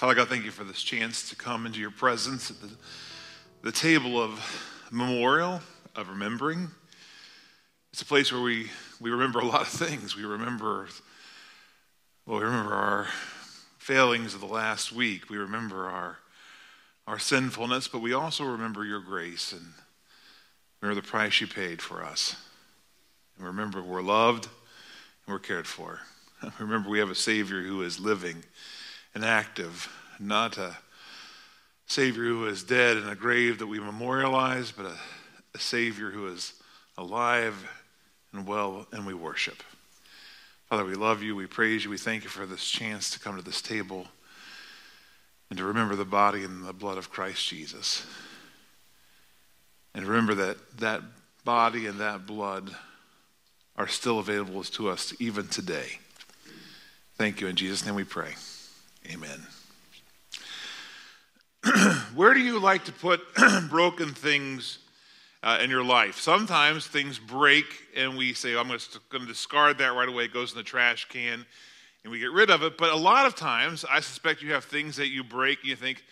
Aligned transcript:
Father 0.00 0.14
God, 0.14 0.28
thank 0.28 0.46
you 0.46 0.50
for 0.50 0.64
this 0.64 0.82
chance 0.82 1.28
to 1.28 1.36
come 1.36 1.66
into 1.66 1.78
your 1.78 1.90
presence 1.90 2.50
at 2.50 2.58
the, 2.62 2.70
the 3.60 3.70
table 3.70 4.18
of 4.18 4.88
memorial, 4.90 5.60
of 5.94 6.08
remembering. 6.08 6.70
It's 7.92 8.00
a 8.00 8.06
place 8.06 8.32
where 8.32 8.40
we, 8.40 8.70
we 8.98 9.10
remember 9.10 9.40
a 9.40 9.44
lot 9.44 9.60
of 9.60 9.68
things. 9.68 10.16
We 10.16 10.24
remember, 10.24 10.88
well, 12.24 12.38
we 12.38 12.46
remember 12.46 12.72
our 12.72 13.08
failings 13.76 14.32
of 14.32 14.40
the 14.40 14.46
last 14.46 14.90
week. 14.90 15.28
We 15.28 15.36
remember 15.36 15.90
our, 15.90 16.16
our 17.06 17.18
sinfulness, 17.18 17.86
but 17.86 18.00
we 18.00 18.14
also 18.14 18.44
remember 18.44 18.86
your 18.86 19.00
grace 19.00 19.52
and 19.52 19.66
remember 20.80 21.02
the 21.02 21.06
price 21.06 21.42
you 21.42 21.46
paid 21.46 21.82
for 21.82 22.02
us. 22.02 22.36
And 23.36 23.46
remember 23.46 23.82
we're 23.82 24.00
loved 24.00 24.46
and 24.46 25.34
we're 25.34 25.40
cared 25.40 25.66
for. 25.66 26.00
Remember 26.58 26.88
we 26.88 27.00
have 27.00 27.10
a 27.10 27.14
Savior 27.14 27.60
who 27.60 27.82
is 27.82 28.00
living 28.00 28.44
and 29.14 29.24
active, 29.24 29.92
not 30.18 30.58
a 30.58 30.76
Savior 31.86 32.24
who 32.24 32.46
is 32.46 32.62
dead 32.62 32.96
in 32.96 33.08
a 33.08 33.16
grave 33.16 33.58
that 33.58 33.66
we 33.66 33.80
memorialize, 33.80 34.70
but 34.70 34.86
a, 34.86 34.96
a 35.54 35.58
Savior 35.58 36.10
who 36.10 36.28
is 36.28 36.52
alive 36.96 37.68
and 38.32 38.46
well, 38.46 38.86
and 38.92 39.06
we 39.06 39.14
worship. 39.14 39.62
Father, 40.68 40.84
we 40.84 40.94
love 40.94 41.22
you. 41.22 41.34
We 41.34 41.46
praise 41.46 41.82
you. 41.82 41.90
We 41.90 41.98
thank 41.98 42.22
you 42.22 42.30
for 42.30 42.46
this 42.46 42.68
chance 42.68 43.10
to 43.10 43.18
come 43.18 43.36
to 43.36 43.42
this 43.42 43.60
table 43.60 44.06
and 45.48 45.58
to 45.58 45.64
remember 45.64 45.96
the 45.96 46.04
body 46.04 46.44
and 46.44 46.64
the 46.64 46.72
blood 46.72 46.96
of 46.96 47.10
Christ 47.10 47.48
Jesus. 47.48 48.06
And 49.94 50.06
remember 50.06 50.34
that 50.34 50.78
that 50.78 51.02
body 51.44 51.86
and 51.86 51.98
that 51.98 52.24
blood 52.24 52.74
are 53.76 53.88
still 53.88 54.20
available 54.20 54.62
to 54.62 54.88
us 54.88 55.12
even 55.18 55.48
today. 55.48 55.98
Thank 57.16 57.40
you. 57.40 57.48
In 57.48 57.56
Jesus' 57.56 57.84
name 57.84 57.96
we 57.96 58.04
pray. 58.04 58.34
Amen. 59.12 59.44
Where 62.14 62.32
do 62.32 62.40
you 62.40 62.60
like 62.60 62.84
to 62.84 62.92
put 62.92 63.20
broken 63.68 64.14
things 64.14 64.78
uh, 65.42 65.58
in 65.60 65.68
your 65.68 65.82
life? 65.82 66.20
Sometimes 66.20 66.86
things 66.86 67.18
break 67.18 67.64
and 67.96 68.16
we 68.16 68.34
say, 68.34 68.56
I'm 68.56 68.68
going 68.68 68.78
to 68.78 69.26
discard 69.26 69.78
that 69.78 69.94
right 69.94 70.08
away. 70.08 70.24
It 70.24 70.32
goes 70.32 70.52
in 70.52 70.58
the 70.58 70.64
trash 70.64 71.08
can 71.08 71.44
and 72.04 72.12
we 72.12 72.20
get 72.20 72.30
rid 72.30 72.50
of 72.50 72.62
it. 72.62 72.78
But 72.78 72.92
a 72.92 72.96
lot 72.96 73.26
of 73.26 73.34
times, 73.34 73.84
I 73.90 73.98
suspect 73.98 74.42
you 74.42 74.52
have 74.52 74.64
things 74.64 74.96
that 74.96 75.08
you 75.08 75.24
break 75.24 75.58
and 75.60 75.68
you 75.68 75.76
think, 75.76 76.04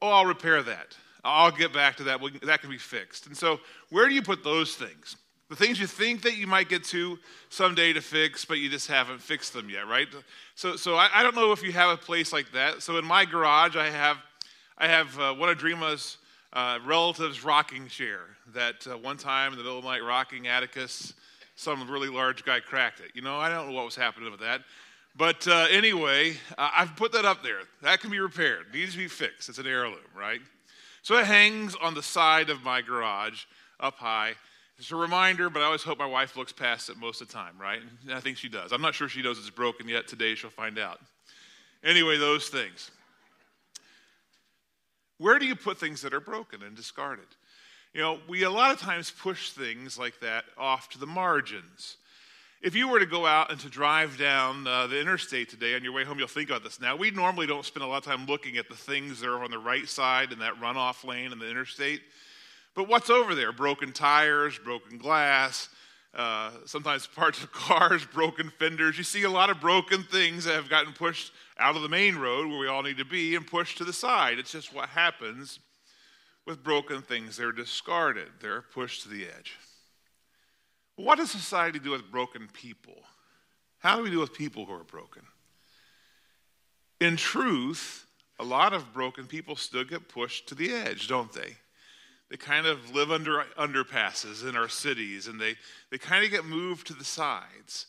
oh, 0.00 0.08
I'll 0.08 0.26
repair 0.26 0.62
that. 0.62 0.96
I'll 1.24 1.50
get 1.50 1.72
back 1.72 1.96
to 1.96 2.04
that. 2.04 2.20
That 2.44 2.60
can 2.60 2.70
be 2.70 2.78
fixed. 2.78 3.26
And 3.26 3.36
so, 3.36 3.58
where 3.90 4.08
do 4.08 4.14
you 4.14 4.22
put 4.22 4.44
those 4.44 4.76
things? 4.76 5.16
The 5.48 5.56
things 5.56 5.80
you 5.80 5.86
think 5.86 6.22
that 6.22 6.36
you 6.36 6.46
might 6.46 6.68
get 6.68 6.84
to 6.84 7.18
someday 7.48 7.94
to 7.94 8.02
fix, 8.02 8.44
but 8.44 8.58
you 8.58 8.68
just 8.68 8.86
haven't 8.86 9.22
fixed 9.22 9.54
them 9.54 9.70
yet, 9.70 9.88
right? 9.88 10.06
So, 10.54 10.76
so 10.76 10.94
I, 10.96 11.08
I 11.14 11.22
don't 11.22 11.34
know 11.34 11.52
if 11.52 11.62
you 11.62 11.72
have 11.72 11.90
a 11.90 11.96
place 11.96 12.34
like 12.34 12.52
that. 12.52 12.82
So 12.82 12.98
in 12.98 13.04
my 13.04 13.24
garage, 13.24 13.74
I 13.74 13.88
have, 13.88 14.18
I 14.76 14.88
have 14.88 15.18
uh, 15.18 15.34
one 15.34 15.48
of 15.48 15.56
Dreama's 15.56 16.18
uh, 16.52 16.78
relatives' 16.84 17.44
rocking 17.44 17.88
chair 17.88 18.20
that 18.54 18.86
uh, 18.86 18.98
one 18.98 19.16
time 19.16 19.52
in 19.52 19.58
the 19.58 19.64
middle 19.64 19.78
of 19.78 19.84
the 19.84 19.90
night, 19.90 20.04
rocking 20.04 20.48
Atticus, 20.48 21.14
some 21.56 21.90
really 21.90 22.08
large 22.08 22.44
guy 22.44 22.60
cracked 22.60 23.00
it. 23.00 23.12
You 23.14 23.22
know, 23.22 23.36
I 23.36 23.48
don't 23.48 23.68
know 23.68 23.72
what 23.72 23.86
was 23.86 23.96
happening 23.96 24.30
with 24.30 24.40
that. 24.40 24.60
But 25.16 25.48
uh, 25.48 25.66
anyway, 25.70 26.36
I've 26.56 26.94
put 26.94 27.12
that 27.12 27.24
up 27.24 27.42
there. 27.42 27.60
That 27.82 28.00
can 28.00 28.10
be 28.10 28.20
repaired. 28.20 28.66
It 28.72 28.76
needs 28.76 28.92
to 28.92 28.98
be 28.98 29.08
fixed. 29.08 29.48
It's 29.48 29.58
an 29.58 29.66
heirloom, 29.66 29.98
right? 30.16 30.40
So 31.02 31.16
it 31.16 31.24
hangs 31.24 31.74
on 31.74 31.94
the 31.94 32.02
side 32.02 32.50
of 32.50 32.62
my 32.62 32.82
garage 32.82 33.44
up 33.80 33.96
high. 33.96 34.34
It's 34.78 34.92
a 34.92 34.96
reminder, 34.96 35.50
but 35.50 35.60
I 35.60 35.64
always 35.64 35.82
hope 35.82 35.98
my 35.98 36.06
wife 36.06 36.36
looks 36.36 36.52
past 36.52 36.88
it 36.88 36.96
most 36.96 37.20
of 37.20 37.26
the 37.26 37.34
time, 37.34 37.54
right? 37.60 37.80
And 38.04 38.14
I 38.14 38.20
think 38.20 38.36
she 38.36 38.48
does. 38.48 38.70
I'm 38.70 38.80
not 38.80 38.94
sure 38.94 39.08
she 39.08 39.22
knows 39.22 39.38
it's 39.38 39.50
broken 39.50 39.88
yet. 39.88 40.06
Today 40.06 40.36
she'll 40.36 40.50
find 40.50 40.78
out. 40.78 41.00
Anyway, 41.82 42.16
those 42.16 42.48
things. 42.48 42.92
Where 45.18 45.40
do 45.40 45.46
you 45.46 45.56
put 45.56 45.78
things 45.78 46.00
that 46.02 46.14
are 46.14 46.20
broken 46.20 46.62
and 46.62 46.76
discarded? 46.76 47.26
You 47.92 48.02
know, 48.02 48.20
we 48.28 48.44
a 48.44 48.50
lot 48.50 48.70
of 48.70 48.78
times 48.78 49.10
push 49.10 49.50
things 49.50 49.98
like 49.98 50.20
that 50.20 50.44
off 50.56 50.88
to 50.90 50.98
the 50.98 51.06
margins. 51.06 51.96
If 52.62 52.76
you 52.76 52.88
were 52.88 53.00
to 53.00 53.06
go 53.06 53.26
out 53.26 53.50
and 53.50 53.58
to 53.60 53.68
drive 53.68 54.16
down 54.16 54.66
uh, 54.66 54.86
the 54.86 55.00
interstate 55.00 55.48
today 55.48 55.74
on 55.74 55.82
your 55.82 55.92
way 55.92 56.04
home, 56.04 56.20
you'll 56.20 56.28
think 56.28 56.50
about 56.50 56.62
this. 56.62 56.80
Now, 56.80 56.94
we 56.94 57.10
normally 57.10 57.48
don't 57.48 57.64
spend 57.64 57.82
a 57.82 57.88
lot 57.88 57.98
of 57.98 58.04
time 58.04 58.26
looking 58.26 58.58
at 58.58 58.68
the 58.68 58.76
things 58.76 59.20
that 59.20 59.28
are 59.28 59.42
on 59.42 59.50
the 59.50 59.58
right 59.58 59.88
side 59.88 60.32
in 60.32 60.38
that 60.38 60.54
runoff 60.60 61.04
lane 61.04 61.32
in 61.32 61.38
the 61.40 61.50
interstate. 61.50 62.00
But 62.78 62.86
what's 62.86 63.10
over 63.10 63.34
there? 63.34 63.50
Broken 63.50 63.90
tires, 63.90 64.56
broken 64.56 64.98
glass, 64.98 65.68
uh, 66.14 66.52
sometimes 66.64 67.06
parts 67.16 67.42
of 67.42 67.50
cars, 67.50 68.04
broken 68.04 68.52
fenders. 68.56 68.96
You 68.96 69.02
see 69.02 69.24
a 69.24 69.30
lot 69.30 69.50
of 69.50 69.60
broken 69.60 70.04
things 70.04 70.44
that 70.44 70.54
have 70.54 70.70
gotten 70.70 70.92
pushed 70.92 71.32
out 71.58 71.74
of 71.74 71.82
the 71.82 71.88
main 71.88 72.14
road 72.14 72.46
where 72.46 72.60
we 72.60 72.68
all 72.68 72.84
need 72.84 72.98
to 72.98 73.04
be 73.04 73.34
and 73.34 73.44
pushed 73.44 73.78
to 73.78 73.84
the 73.84 73.92
side. 73.92 74.38
It's 74.38 74.52
just 74.52 74.72
what 74.72 74.90
happens 74.90 75.58
with 76.46 76.62
broken 76.62 77.02
things. 77.02 77.36
They're 77.36 77.50
discarded, 77.50 78.28
they're 78.40 78.62
pushed 78.62 79.02
to 79.02 79.08
the 79.08 79.24
edge. 79.24 79.56
What 80.94 81.18
does 81.18 81.32
society 81.32 81.80
do 81.80 81.90
with 81.90 82.12
broken 82.12 82.48
people? 82.52 83.02
How 83.80 83.96
do 83.96 84.04
we 84.04 84.10
deal 84.10 84.20
with 84.20 84.34
people 84.34 84.66
who 84.66 84.74
are 84.74 84.84
broken? 84.84 85.22
In 87.00 87.16
truth, 87.16 88.06
a 88.38 88.44
lot 88.44 88.72
of 88.72 88.94
broken 88.94 89.26
people 89.26 89.56
still 89.56 89.82
get 89.82 90.08
pushed 90.08 90.48
to 90.50 90.54
the 90.54 90.72
edge, 90.72 91.08
don't 91.08 91.32
they? 91.32 91.56
They 92.30 92.36
kind 92.36 92.66
of 92.66 92.94
live 92.94 93.10
under 93.10 93.44
underpasses 93.58 94.46
in 94.46 94.56
our 94.56 94.68
cities 94.68 95.26
and 95.26 95.40
they, 95.40 95.54
they 95.90 95.98
kind 95.98 96.24
of 96.24 96.30
get 96.30 96.44
moved 96.44 96.86
to 96.88 96.94
the 96.94 97.04
sides. 97.04 97.86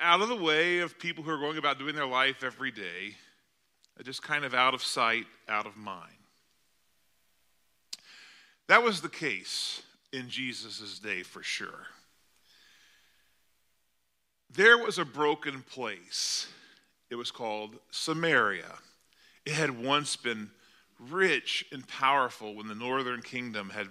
Out 0.00 0.22
of 0.22 0.28
the 0.28 0.36
way 0.36 0.78
of 0.78 0.98
people 0.98 1.24
who 1.24 1.30
are 1.30 1.38
going 1.38 1.58
about 1.58 1.78
doing 1.78 1.94
their 1.94 2.06
life 2.06 2.44
every 2.44 2.70
day 2.70 3.16
just 4.02 4.22
kind 4.22 4.44
of 4.44 4.54
out 4.54 4.74
of 4.74 4.82
sight 4.82 5.26
out 5.48 5.66
of 5.66 5.76
mind. 5.76 6.10
That 8.68 8.82
was 8.82 9.00
the 9.00 9.08
case 9.08 9.82
in 10.12 10.28
jesus' 10.28 10.98
day 10.98 11.22
for 11.22 11.42
sure. 11.42 11.86
There 14.50 14.78
was 14.78 14.98
a 14.98 15.04
broken 15.04 15.62
place. 15.62 16.46
It 17.10 17.14
was 17.16 17.30
called 17.30 17.76
samaria. 17.90 18.72
It 19.46 19.52
had 19.54 19.82
once 19.82 20.16
been 20.16 20.50
rich 21.10 21.66
and 21.72 21.86
powerful 21.86 22.54
when 22.54 22.68
the 22.68 22.74
northern 22.74 23.22
kingdom 23.22 23.70
had, 23.70 23.88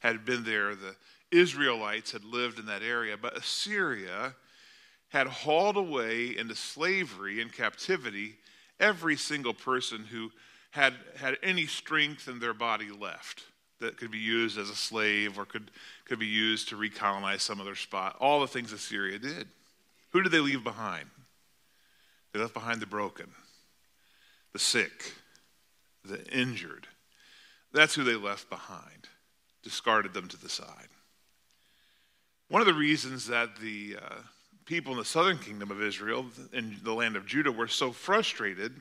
had 0.00 0.24
been 0.24 0.44
there. 0.44 0.74
The 0.74 0.96
Israelites 1.30 2.12
had 2.12 2.24
lived 2.24 2.58
in 2.58 2.66
that 2.66 2.82
area, 2.82 3.16
but 3.16 3.36
Assyria 3.36 4.34
had 5.08 5.26
hauled 5.26 5.76
away 5.76 6.36
into 6.36 6.54
slavery 6.54 7.40
and 7.40 7.52
captivity 7.52 8.36
every 8.80 9.16
single 9.16 9.54
person 9.54 10.04
who 10.04 10.30
had, 10.70 10.94
had 11.16 11.38
any 11.42 11.66
strength 11.66 12.26
in 12.28 12.40
their 12.40 12.54
body 12.54 12.90
left 12.90 13.44
that 13.80 13.96
could 13.96 14.10
be 14.10 14.18
used 14.18 14.58
as 14.58 14.70
a 14.70 14.74
slave 14.74 15.38
or 15.38 15.44
could, 15.44 15.70
could 16.04 16.18
be 16.18 16.26
used 16.26 16.68
to 16.68 16.76
recolonize 16.76 17.40
some 17.40 17.60
other 17.60 17.74
spot. 17.74 18.16
All 18.18 18.40
the 18.40 18.46
things 18.46 18.72
Assyria 18.72 19.18
did. 19.18 19.48
Who 20.10 20.22
did 20.22 20.32
they 20.32 20.40
leave 20.40 20.64
behind? 20.64 21.06
They 22.32 22.40
left 22.40 22.54
behind 22.54 22.80
the 22.80 22.86
broken, 22.86 23.30
the 24.52 24.58
sick, 24.58 25.12
the 26.04 26.24
injured. 26.26 26.86
That's 27.72 27.94
who 27.94 28.04
they 28.04 28.14
left 28.14 28.48
behind, 28.50 29.08
discarded 29.62 30.14
them 30.14 30.28
to 30.28 30.36
the 30.36 30.48
side. 30.48 30.88
One 32.48 32.60
of 32.60 32.66
the 32.66 32.74
reasons 32.74 33.26
that 33.26 33.56
the 33.56 33.96
uh, 34.00 34.14
people 34.64 34.92
in 34.92 34.98
the 34.98 35.04
southern 35.04 35.38
kingdom 35.38 35.70
of 35.70 35.82
Israel, 35.82 36.26
in 36.52 36.76
the 36.82 36.92
land 36.92 37.16
of 37.16 37.26
Judah, 37.26 37.52
were 37.52 37.68
so 37.68 37.90
frustrated 37.90 38.72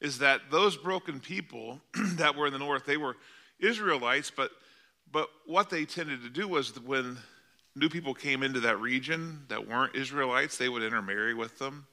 is 0.00 0.18
that 0.18 0.40
those 0.50 0.76
broken 0.76 1.20
people 1.20 1.80
that 2.14 2.36
were 2.36 2.46
in 2.46 2.52
the 2.52 2.58
north, 2.58 2.84
they 2.84 2.96
were 2.96 3.16
Israelites, 3.60 4.30
but, 4.34 4.50
but 5.10 5.28
what 5.46 5.70
they 5.70 5.84
tended 5.84 6.22
to 6.22 6.28
do 6.28 6.48
was 6.48 6.78
when 6.80 7.18
new 7.74 7.88
people 7.88 8.14
came 8.14 8.42
into 8.42 8.60
that 8.60 8.80
region 8.80 9.44
that 9.48 9.68
weren't 9.68 9.94
Israelites, 9.94 10.56
they 10.56 10.68
would 10.68 10.82
intermarry 10.82 11.34
with 11.34 11.58
them. 11.58 11.86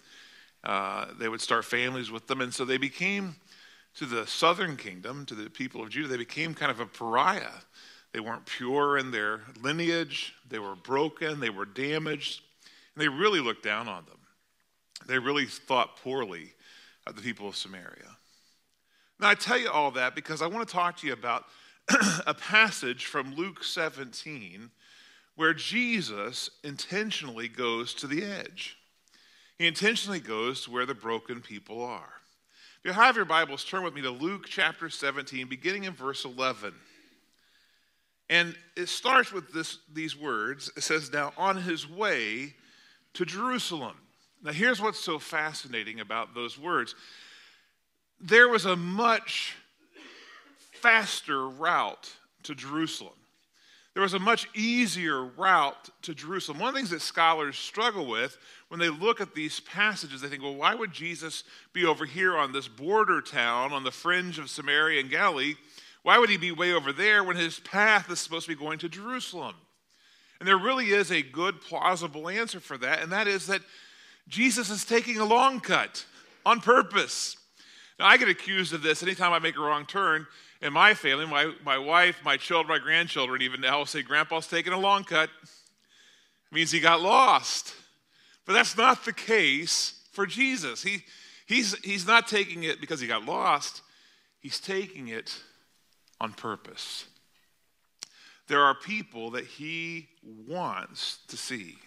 Uh, 0.64 1.06
they 1.18 1.30
would 1.30 1.40
start 1.40 1.64
families 1.64 2.12
with 2.12 2.28
them. 2.28 2.42
And 2.42 2.54
so 2.54 2.66
they 2.66 2.78
became 2.78 3.36
to 4.00 4.06
the 4.06 4.26
southern 4.26 4.78
kingdom, 4.78 5.26
to 5.26 5.36
the 5.36 5.50
people 5.50 5.84
of 5.84 5.90
Judah, 5.90 6.08
they 6.08 6.16
became 6.16 6.54
kind 6.54 6.72
of 6.72 6.80
a 6.80 6.86
pariah. 6.86 7.52
They 8.14 8.22
weren't 8.22 8.46
pure 8.46 8.98
in 8.98 9.12
their 9.12 9.42
lineage, 9.62 10.34
they 10.48 10.58
were 10.58 10.76
broken, 10.76 11.42
they 11.42 11.50
were 11.50 11.66
damaged, 11.66 12.42
and 12.96 13.04
they 13.04 13.10
really 13.10 13.42
looked 13.42 13.62
down 13.62 13.90
on 13.90 14.06
them. 14.06 14.20
They 15.06 15.20
really 15.20 15.46
thought 15.46 15.98
poorly 15.98 16.54
of 17.06 17.18
the 17.18 17.22
people 17.22 17.50
of 17.50 17.58
Samaria. 17.58 18.16
Now, 19.20 19.28
I 19.28 19.36
tell 19.36 19.58
you 19.58 19.70
all 19.70 19.92
that 19.92 20.16
because 20.16 20.42
I 20.42 20.48
want 20.48 20.66
to 20.66 20.74
talk 20.74 20.96
to 21.00 21.08
you 21.08 21.12
about 21.12 21.44
a 22.26 22.34
passage 22.34 23.04
from 23.04 23.36
Luke 23.36 23.66
17 23.66 24.72
where 25.36 25.54
Jesus 25.54 26.50
intentionally 26.64 27.50
goes 27.50 27.94
to 27.96 28.08
the 28.08 28.24
edge. 28.24 28.78
He 29.58 29.68
intentionally 29.68 30.22
goes 30.22 30.64
to 30.64 30.72
where 30.72 30.86
the 30.86 30.96
broken 30.96 31.42
people 31.42 31.84
are. 31.84 32.19
If 32.82 32.86
you 32.86 32.94
have 32.94 33.18
your 33.18 33.26
Bibles, 33.26 33.66
turn 33.66 33.84
with 33.84 33.94
me 33.94 34.02
to 34.04 34.10
Luke 34.10 34.46
chapter 34.48 34.90
17, 34.90 35.48
beginning 35.50 35.84
in 35.84 35.92
verse 35.92 36.24
11. 36.24 36.74
And 38.30 38.56
it 38.78 38.88
starts 38.88 39.34
with 39.34 39.52
this, 39.52 39.80
these 39.92 40.16
words. 40.16 40.72
It 40.78 40.84
says, 40.84 41.12
Now 41.12 41.34
on 41.38 41.58
his 41.58 41.90
way 41.90 42.54
to 43.16 43.26
Jerusalem. 43.26 43.98
Now, 44.42 44.54
here's 44.54 44.82
what's 44.82 45.00
so 45.02 45.20
fascinating 45.20 46.00
about 46.00 46.34
those 46.34 46.58
words 46.58 46.96
there 48.22 48.48
was 48.48 48.66
a 48.66 48.78
much 48.78 49.58
faster 50.72 51.50
route 51.50 52.14
to 52.44 52.56
Jerusalem. 52.56 53.19
There 53.94 54.04
was 54.04 54.14
a 54.14 54.20
much 54.20 54.48
easier 54.56 55.26
route 55.26 55.90
to 56.04 56.14
Jerusalem. 56.14 56.60
One 56.60 56.70
of 56.70 56.74
the 56.76 56.80
things 56.80 56.92
that 56.92 57.02
scholars 57.02 57.58
struggle 57.58 58.06
with 58.06 58.38
when 58.68 58.80
they 58.80 58.90
look 58.90 59.20
at 59.20 59.34
these 59.34 59.60
passages, 59.62 60.22
they 60.22 60.28
think, 60.28 60.44
well, 60.44 60.56
why 60.56 60.76
would 60.76 60.92
Jesus 60.92 61.44
be 61.74 61.86
over 61.86 62.06
here 62.06 62.38
on 62.38 62.52
this 62.52 62.68
border 62.68 63.20
town 63.20 63.74
on 63.74 63.84
the 63.84 63.92
fringe 63.92 64.38
of 64.38 64.50
Samaria 64.50 65.00
and 65.00 65.10
Galilee? 65.10 65.56
Why 66.04 66.18
would 66.20 66.30
he 66.30 66.38
be 66.38 66.52
way 66.52 66.72
over 66.72 66.94
there 66.94 67.24
when 67.24 67.36
his 67.36 67.60
path 67.60 68.10
is 68.12 68.20
supposed 68.20 68.46
to 68.46 68.56
be 68.56 68.64
going 68.64 68.80
to 68.80 68.90
Jerusalem? 68.90 69.56
And 70.40 70.48
there 70.48 70.58
really 70.58 70.92
is 70.92 71.12
a 71.12 71.22
good, 71.22 71.60
plausible 71.60 72.30
answer 72.30 72.60
for 72.60 72.78
that, 72.78 73.02
and 73.02 73.12
that 73.12 73.28
is 73.28 73.48
that 73.48 73.62
Jesus 74.28 74.70
is 74.70 74.86
taking 74.86 75.18
a 75.18 75.26
long 75.26 75.60
cut 75.60 76.06
on 76.46 76.62
purpose. 76.62 77.36
Now, 78.00 78.06
I 78.06 78.18
get 78.18 78.30
accused 78.30 78.74
of 78.74 78.82
this 78.82 79.04
anytime 79.04 79.34
I 79.34 79.40
make 79.40 79.58
a 79.58 79.62
wrong 79.62 79.86
turn 79.86 80.28
in 80.62 80.74
my 80.74 80.94
family, 80.94 81.26
my, 81.26 81.54
my 81.64 81.78
wife, 81.78 82.20
my 82.24 82.38
children, 82.38 82.78
my 82.78 82.84
grandchildren, 82.84 83.42
even 83.42 83.62
now 83.62 83.80
will 83.80 83.86
say, 83.86 84.02
Grandpa's 84.02 84.48
taking 84.48 84.74
a 84.74 84.80
long 84.80 85.04
cut. 85.04 85.30
It 85.44 86.56
means 86.56 86.72
he 86.72 86.80
got 86.80 87.02
lost. 87.02 87.74
But 88.46 88.54
that's 88.54 88.76
not 88.76 89.06
the 89.06 89.14
case 89.14 89.94
for 90.12 90.26
Jesus. 90.26 90.84
He, 90.84 91.04
he's, 91.46 91.78
he's 91.80 92.06
not 92.06 92.28
taking 92.28 92.64
it 92.64 92.82
because 92.82 93.00
he 93.00 93.08
got 93.08 93.26
lost, 93.26 93.82
he's 94.40 94.60
taking 94.60 95.08
it 95.08 95.38
on 96.20 96.34
purpose. 96.34 97.06
There 98.48 98.62
are 98.62 98.74
people 98.74 99.32
that 99.32 99.46
he 99.46 100.10
wants 100.48 101.20
to 101.28 101.38
see. 101.38 101.78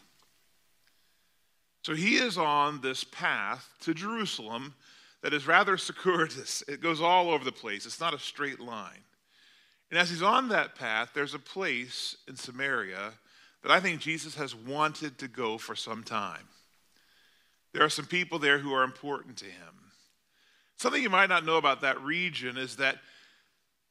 So 1.83 1.95
he 1.95 2.15
is 2.15 2.39
on 2.39 2.81
this 2.81 3.03
path 3.03 3.69
to 3.81 3.93
Jerusalem 3.93 4.75
that 5.23 5.33
is 5.33 5.47
rather 5.47 5.77
circuitous. 5.77 6.63
It 6.69 6.81
goes 6.81 7.01
all 7.01 7.31
over 7.31 7.45
the 7.45 7.53
place, 7.53 7.87
it's 7.87 8.01
not 8.01 8.15
a 8.15 8.19
straight 8.19 8.61
line. 8.61 9.05
And 9.91 9.99
as 9.99 10.09
he's 10.09 10.23
on 10.23 10.49
that 10.49 10.75
path, 10.75 11.11
there's 11.15 11.35
a 11.35 11.39
place 11.39 12.17
in 12.27 12.37
Samaria 12.37 13.13
that 13.63 13.71
I 13.71 13.79
think 13.79 14.01
Jesus 14.01 14.35
has 14.37 14.55
wanted 14.55 15.19
to 15.19 15.29
go 15.29 15.59
for 15.59 15.77
some 15.77 16.03
time. 16.03 16.49
There 17.73 17.85
are 17.85 17.91
some 17.91 18.07
people 18.07 18.39
there 18.39 18.59
who 18.59 18.73
are 18.73 18.85
important 18.85 19.37
to 19.39 19.45
him. 19.45 19.93
Something 20.77 21.03
you 21.03 21.11
might 21.11 21.29
not 21.29 21.45
know 21.45 21.59
about 21.59 21.83
that 21.83 22.01
region 22.03 22.57
is 22.57 22.77
that 22.77 22.97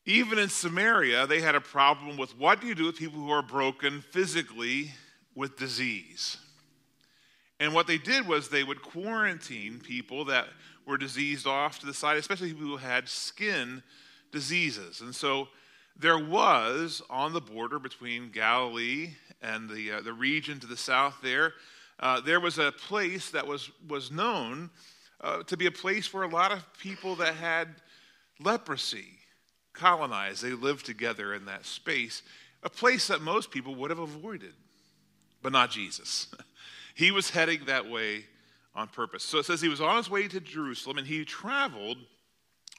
even 0.05 0.39
in 0.39 0.49
Samaria, 0.49 1.27
they 1.27 1.39
had 1.39 1.55
a 1.55 1.61
problem 1.61 2.17
with 2.17 2.37
what 2.37 2.59
do 2.59 2.67
you 2.67 2.75
do 2.75 2.85
with 2.85 2.97
people 2.97 3.19
who 3.19 3.29
are 3.29 3.43
broken 3.43 4.01
physically 4.01 4.91
with 5.35 5.57
disease? 5.57 6.37
And 7.61 7.75
what 7.75 7.85
they 7.85 7.99
did 7.99 8.27
was 8.27 8.49
they 8.49 8.63
would 8.63 8.81
quarantine 8.81 9.79
people 9.79 10.25
that 10.25 10.47
were 10.87 10.97
diseased 10.97 11.45
off 11.45 11.77
to 11.79 11.85
the 11.85 11.93
side, 11.93 12.17
especially 12.17 12.47
people 12.53 12.65
who 12.65 12.77
had 12.77 13.07
skin 13.07 13.83
diseases. 14.31 15.01
And 15.01 15.13
so 15.13 15.47
there 15.95 16.17
was 16.17 17.03
on 17.07 17.33
the 17.33 17.39
border 17.39 17.77
between 17.77 18.31
Galilee 18.31 19.11
and 19.43 19.69
the, 19.69 19.91
uh, 19.91 20.01
the 20.01 20.11
region 20.11 20.59
to 20.59 20.65
the 20.65 20.75
south 20.75 21.17
there, 21.21 21.53
uh, 21.99 22.19
there 22.19 22.39
was 22.39 22.57
a 22.57 22.71
place 22.71 23.29
that 23.29 23.45
was, 23.45 23.69
was 23.87 24.09
known 24.09 24.71
uh, 25.21 25.43
to 25.43 25.55
be 25.55 25.67
a 25.67 25.71
place 25.71 26.11
where 26.11 26.23
a 26.23 26.27
lot 26.27 26.51
of 26.51 26.65
people 26.79 27.15
that 27.17 27.35
had 27.35 27.67
leprosy 28.39 29.19
colonized. 29.73 30.43
They 30.43 30.53
lived 30.53 30.87
together 30.87 31.35
in 31.35 31.45
that 31.45 31.67
space, 31.67 32.23
a 32.63 32.71
place 32.71 33.05
that 33.05 33.21
most 33.21 33.51
people 33.51 33.75
would 33.75 33.91
have 33.91 33.99
avoided, 33.99 34.53
but 35.43 35.51
not 35.51 35.69
Jesus. 35.69 36.25
he 36.95 37.11
was 37.11 37.29
heading 37.29 37.65
that 37.65 37.89
way 37.89 38.25
on 38.75 38.87
purpose. 38.87 39.23
So 39.23 39.39
it 39.39 39.45
says 39.45 39.61
he 39.61 39.69
was 39.69 39.81
on 39.81 39.97
his 39.97 40.09
way 40.09 40.27
to 40.27 40.39
Jerusalem 40.39 40.97
and 40.97 41.07
he 41.07 41.25
traveled 41.25 41.97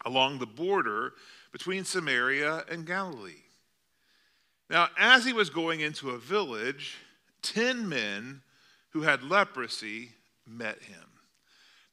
along 0.05 0.38
the 0.38 0.47
border 0.47 1.12
between 1.53 1.85
Samaria 1.85 2.64
and 2.70 2.87
Galilee. 2.87 3.43
Now, 4.70 4.88
as 4.99 5.25
he 5.25 5.32
was 5.32 5.50
going 5.50 5.81
into 5.81 6.11
a 6.11 6.19
village, 6.19 6.97
10 7.43 7.88
men 7.88 8.41
who 8.91 9.03
had 9.03 9.23
leprosy 9.23 10.11
met 10.47 10.82
him. 10.82 11.05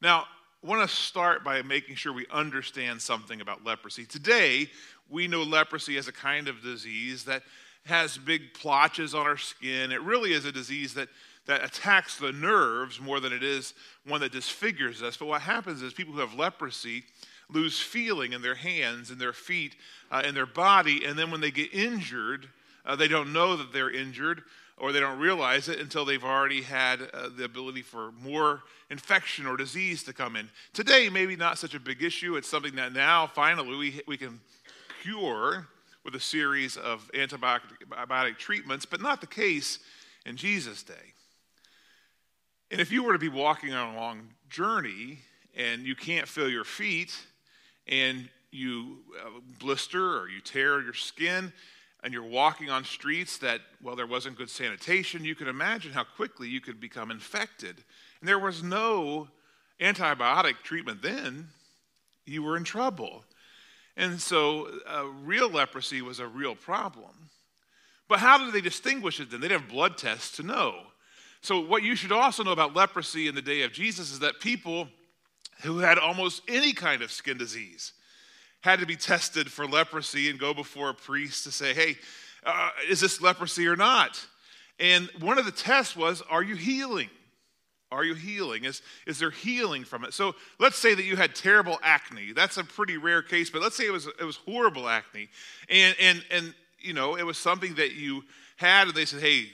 Now, 0.01 0.25
I 0.63 0.67
want 0.67 0.87
to 0.87 0.93
start 0.93 1.43
by 1.43 1.61
making 1.61 1.95
sure 1.95 2.13
we 2.13 2.25
understand 2.31 3.01
something 3.01 3.41
about 3.41 3.65
leprosy. 3.65 4.05
Today, 4.05 4.69
we 5.09 5.27
know 5.27 5.43
leprosy 5.43 5.97
as 5.97 6.07
a 6.07 6.13
kind 6.13 6.47
of 6.47 6.61
disease 6.61 7.25
that 7.25 7.43
has 7.85 8.17
big 8.17 8.41
blotches 8.61 9.15
on 9.15 9.25
our 9.25 9.37
skin. 9.37 9.91
It 9.91 10.01
really 10.01 10.33
is 10.33 10.45
a 10.45 10.51
disease 10.51 10.93
that 10.93 11.09
that 11.49 11.65
attacks 11.65 12.15
the 12.15 12.31
nerves 12.31 12.99
more 12.99 13.19
than 13.19 13.33
it 13.33 13.41
is 13.41 13.73
one 14.05 14.21
that 14.21 14.31
disfigures 14.31 15.01
us. 15.01 15.17
But 15.17 15.25
what 15.25 15.41
happens 15.41 15.81
is 15.81 15.93
people 15.93 16.13
who 16.13 16.19
have 16.19 16.35
leprosy 16.35 17.05
lose 17.51 17.79
feeling 17.79 18.33
in 18.33 18.43
their 18.43 18.53
hands, 18.53 19.09
in 19.09 19.17
their 19.17 19.33
feet, 19.33 19.75
uh, 20.11 20.21
in 20.23 20.35
their 20.35 20.45
body, 20.45 21.03
and 21.05 21.17
then 21.17 21.31
when 21.31 21.41
they 21.41 21.49
get 21.49 21.73
injured, 21.73 22.47
uh, 22.85 22.95
they 22.95 23.07
don't 23.07 23.33
know 23.33 23.55
that 23.55 23.73
they're 23.73 23.89
injured 23.89 24.43
or 24.77 24.91
they 24.91 24.99
don't 24.99 25.17
realize 25.17 25.67
it 25.69 25.79
until 25.79 26.05
they've 26.05 26.23
already 26.23 26.61
had 26.61 27.09
uh, 27.15 27.29
the 27.35 27.45
ability 27.45 27.81
for 27.81 28.11
more 28.21 28.61
infection 28.91 29.47
or 29.47 29.57
disease 29.57 30.03
to 30.03 30.13
come 30.13 30.35
in. 30.35 30.49
Today, 30.73 31.09
maybe 31.09 31.35
not 31.35 31.57
such 31.57 31.73
a 31.73 31.79
big 31.79 32.03
issue. 32.03 32.35
It's 32.35 32.47
something 32.47 32.75
that 32.75 32.93
now, 32.93 33.25
finally, 33.25 33.75
we, 33.75 34.01
we 34.07 34.17
can 34.17 34.39
cure 35.01 35.67
with 36.05 36.13
a 36.13 36.19
series 36.19 36.77
of 36.77 37.09
antibiotic 37.15 38.37
treatments, 38.37 38.85
but 38.85 39.01
not 39.01 39.19
the 39.19 39.27
case 39.27 39.79
in 40.27 40.37
Jesus' 40.37 40.83
day. 40.83 41.15
And 42.71 42.79
if 42.79 42.91
you 42.91 43.03
were 43.03 43.13
to 43.13 43.19
be 43.19 43.29
walking 43.29 43.73
on 43.73 43.95
a 43.95 43.97
long 43.97 44.29
journey 44.47 45.19
and 45.55 45.85
you 45.85 45.95
can't 45.95 46.27
feel 46.27 46.47
your 46.47 46.63
feet 46.63 47.17
and 47.87 48.29
you 48.51 48.99
uh, 49.19 49.39
blister 49.59 50.19
or 50.19 50.29
you 50.29 50.39
tear 50.39 50.81
your 50.81 50.93
skin 50.93 51.51
and 52.03 52.13
you're 52.13 52.23
walking 52.23 52.69
on 52.69 52.83
streets 52.83 53.39
that, 53.39 53.61
well, 53.81 53.95
there 53.95 54.05
wasn't 54.05 54.37
good 54.37 54.49
sanitation, 54.49 55.25
you 55.25 55.35
can 55.35 55.47
imagine 55.47 55.91
how 55.91 56.03
quickly 56.03 56.47
you 56.47 56.61
could 56.61 56.79
become 56.79 57.09
infected. 57.09 57.75
And 58.19 58.29
there 58.29 58.39
was 58.39 58.61
no 58.61 59.27
antibiotic 59.81 60.61
treatment 60.63 61.01
then, 61.01 61.47
you 62.25 62.43
were 62.43 62.55
in 62.55 62.63
trouble. 62.63 63.23
And 63.97 64.21
so 64.21 64.69
uh, 64.87 65.05
real 65.23 65.49
leprosy 65.49 66.01
was 66.01 66.19
a 66.19 66.27
real 66.27 66.55
problem. 66.55 67.29
But 68.07 68.19
how 68.19 68.37
did 68.37 68.53
they 68.53 68.61
distinguish 68.61 69.19
it 69.19 69.31
then? 69.31 69.41
They 69.41 69.47
didn't 69.47 69.63
have 69.63 69.71
blood 69.71 69.97
tests 69.97 70.37
to 70.37 70.43
know. 70.43 70.83
So, 71.41 71.59
what 71.59 71.83
you 71.83 71.95
should 71.95 72.11
also 72.11 72.43
know 72.43 72.51
about 72.51 72.75
leprosy 72.75 73.27
in 73.27 73.35
the 73.35 73.41
day 73.41 73.61
of 73.61 73.71
Jesus 73.71 74.11
is 74.11 74.19
that 74.19 74.39
people 74.39 74.87
who 75.61 75.79
had 75.79 75.97
almost 75.97 76.41
any 76.47 76.73
kind 76.73 77.01
of 77.01 77.11
skin 77.11 77.37
disease 77.37 77.93
had 78.61 78.79
to 78.79 78.85
be 78.85 78.95
tested 78.95 79.51
for 79.51 79.65
leprosy 79.65 80.29
and 80.29 80.39
go 80.39 80.53
before 80.53 80.89
a 80.89 80.93
priest 80.93 81.45
to 81.45 81.51
say, 81.51 81.73
hey, 81.73 81.95
uh, 82.45 82.69
is 82.89 82.99
this 82.99 83.21
leprosy 83.21 83.67
or 83.67 83.75
not? 83.75 84.25
And 84.79 85.09
one 85.19 85.37
of 85.37 85.45
the 85.45 85.51
tests 85.51 85.95
was, 85.95 86.21
are 86.29 86.43
you 86.43 86.55
healing? 86.55 87.09
Are 87.91 88.03
you 88.03 88.13
healing? 88.13 88.65
Is, 88.65 88.81
is 89.07 89.17
there 89.19 89.31
healing 89.31 89.83
from 89.83 90.03
it? 90.03 90.13
So 90.13 90.35
let's 90.59 90.77
say 90.77 90.93
that 90.93 91.03
you 91.03 91.15
had 91.15 91.35
terrible 91.35 91.79
acne. 91.81 92.33
That's 92.33 92.57
a 92.57 92.63
pretty 92.63 92.97
rare 92.97 93.21
case, 93.21 93.49
but 93.49 93.61
let's 93.61 93.75
say 93.75 93.87
it 93.87 93.91
was, 93.91 94.07
it 94.07 94.23
was 94.23 94.37
horrible 94.37 94.87
acne. 94.87 95.29
And, 95.69 95.95
and, 95.99 96.23
and, 96.29 96.53
you 96.79 96.93
know, 96.93 97.17
it 97.17 97.23
was 97.23 97.37
something 97.37 97.75
that 97.75 97.93
you 97.93 98.23
had, 98.57 98.87
and 98.87 98.95
they 98.95 99.05
said, 99.05 99.21
hey, 99.21 99.47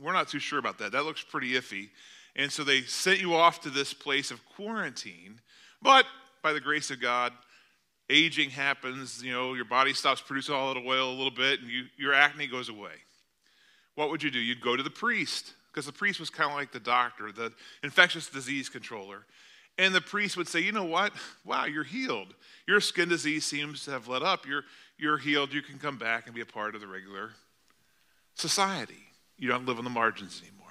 we're 0.00 0.12
not 0.12 0.28
too 0.28 0.38
sure 0.38 0.58
about 0.58 0.78
that. 0.78 0.92
That 0.92 1.04
looks 1.04 1.22
pretty 1.22 1.52
iffy. 1.52 1.90
And 2.36 2.50
so 2.50 2.64
they 2.64 2.82
sent 2.82 3.20
you 3.20 3.34
off 3.34 3.60
to 3.62 3.70
this 3.70 3.92
place 3.92 4.30
of 4.30 4.40
quarantine. 4.56 5.40
But 5.82 6.06
by 6.42 6.52
the 6.52 6.60
grace 6.60 6.90
of 6.90 7.00
God, 7.00 7.32
aging 8.08 8.50
happens. 8.50 9.22
You 9.22 9.32
know, 9.32 9.54
your 9.54 9.64
body 9.64 9.92
stops 9.92 10.20
producing 10.20 10.54
all 10.54 10.74
that 10.74 10.80
oil 10.80 11.10
a 11.10 11.16
little 11.16 11.30
bit, 11.30 11.60
and 11.60 11.70
you, 11.70 11.84
your 11.96 12.12
acne 12.14 12.46
goes 12.46 12.68
away. 12.68 12.92
What 13.94 14.10
would 14.10 14.22
you 14.22 14.30
do? 14.30 14.38
You'd 14.38 14.60
go 14.60 14.76
to 14.76 14.82
the 14.82 14.90
priest, 14.90 15.54
because 15.72 15.86
the 15.86 15.92
priest 15.92 16.20
was 16.20 16.30
kind 16.30 16.50
of 16.50 16.56
like 16.56 16.72
the 16.72 16.80
doctor, 16.80 17.32
the 17.32 17.52
infectious 17.82 18.28
disease 18.28 18.68
controller. 18.68 19.24
And 19.78 19.94
the 19.94 20.00
priest 20.00 20.36
would 20.36 20.48
say, 20.48 20.60
You 20.60 20.72
know 20.72 20.84
what? 20.84 21.12
Wow, 21.44 21.64
you're 21.64 21.84
healed. 21.84 22.34
Your 22.66 22.80
skin 22.80 23.08
disease 23.08 23.46
seems 23.46 23.84
to 23.84 23.92
have 23.92 24.08
let 24.08 24.22
up. 24.22 24.46
You're, 24.46 24.64
you're 24.98 25.18
healed. 25.18 25.52
You 25.52 25.62
can 25.62 25.78
come 25.78 25.96
back 25.96 26.26
and 26.26 26.34
be 26.34 26.40
a 26.40 26.46
part 26.46 26.74
of 26.74 26.80
the 26.80 26.86
regular 26.86 27.30
society. 28.34 29.09
You 29.40 29.48
don't 29.48 29.66
live 29.66 29.78
on 29.78 29.84
the 29.84 29.90
margins 29.90 30.40
anymore. 30.42 30.68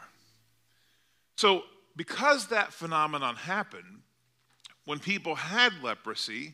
So, 1.36 1.64
because 1.98 2.48
that 2.48 2.72
phenomenon 2.72 3.36
happened, 3.36 4.04
when 4.86 5.00
people 5.00 5.36
had 5.36 5.74
leprosy, 5.84 6.54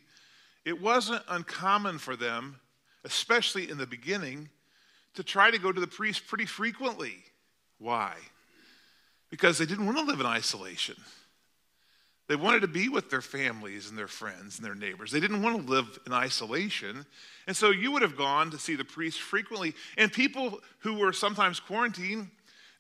it 0.64 0.82
wasn't 0.82 1.22
uncommon 1.28 2.00
for 2.00 2.16
them, 2.16 2.60
especially 3.04 3.70
in 3.70 3.78
the 3.78 3.86
beginning, 3.86 4.50
to 5.16 5.24
try 5.24 5.52
to 5.52 5.60
go 5.60 5.72
to 5.72 5.82
the 5.82 5.88
priest 5.88 6.26
pretty 6.26 6.46
frequently. 6.46 7.18
Why? 7.80 8.14
Because 9.30 9.58
they 9.58 9.66
didn't 9.66 9.86
want 9.86 9.98
to 9.98 10.06
live 10.06 10.22
in 10.22 10.26
isolation. 10.26 10.96
They 12.28 12.36
wanted 12.36 12.62
to 12.62 12.68
be 12.68 12.90
with 12.90 13.10
their 13.10 13.22
families 13.22 13.90
and 13.90 13.98
their 13.98 14.08
friends 14.08 14.58
and 14.58 14.66
their 14.66 14.76
neighbors. 14.76 15.12
They 15.12 15.20
didn't 15.20 15.44
want 15.44 15.64
to 15.64 15.72
live 15.72 16.00
in 16.08 16.14
isolation. 16.14 17.06
And 17.46 17.56
so 17.56 17.70
you 17.70 17.92
would 17.92 18.02
have 18.02 18.18
gone 18.18 18.50
to 18.52 18.58
see 18.58 18.76
the 18.76 18.84
priest 18.84 19.22
frequently. 19.22 19.76
And 19.98 20.12
people 20.12 20.60
who 20.80 20.96
were 20.96 21.14
sometimes 21.14 21.60
quarantined 21.60 22.30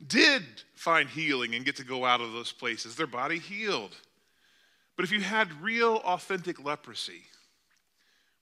did 0.05 0.43
find 0.73 1.07
healing 1.07 1.53
and 1.53 1.63
get 1.63 1.75
to 1.75 1.85
go 1.85 2.05
out 2.05 2.21
of 2.21 2.33
those 2.33 2.51
places. 2.51 2.95
Their 2.95 3.07
body 3.07 3.37
healed. 3.37 3.95
But 4.95 5.05
if 5.05 5.11
you 5.11 5.21
had 5.21 5.61
real, 5.61 5.97
authentic 5.97 6.63
leprosy, 6.63 7.23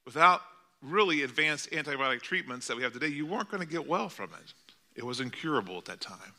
without 0.06 0.42
really 0.82 1.24
advanced 1.24 1.72
antibiotic 1.72 2.22
treatments 2.22 2.68
that 2.68 2.78
we 2.78 2.84
have 2.84 2.94
today, 2.94 3.08
you 3.08 3.26
weren't 3.26 3.50
going 3.50 3.64
to 3.64 3.70
get 3.70 3.88
well 3.88 4.10
from 4.10 4.30
it. 4.34 4.54
It 4.96 5.04
was 5.04 5.20
incurable 5.20 5.78
at 5.78 5.86
that 5.86 6.02
time. 6.02 6.34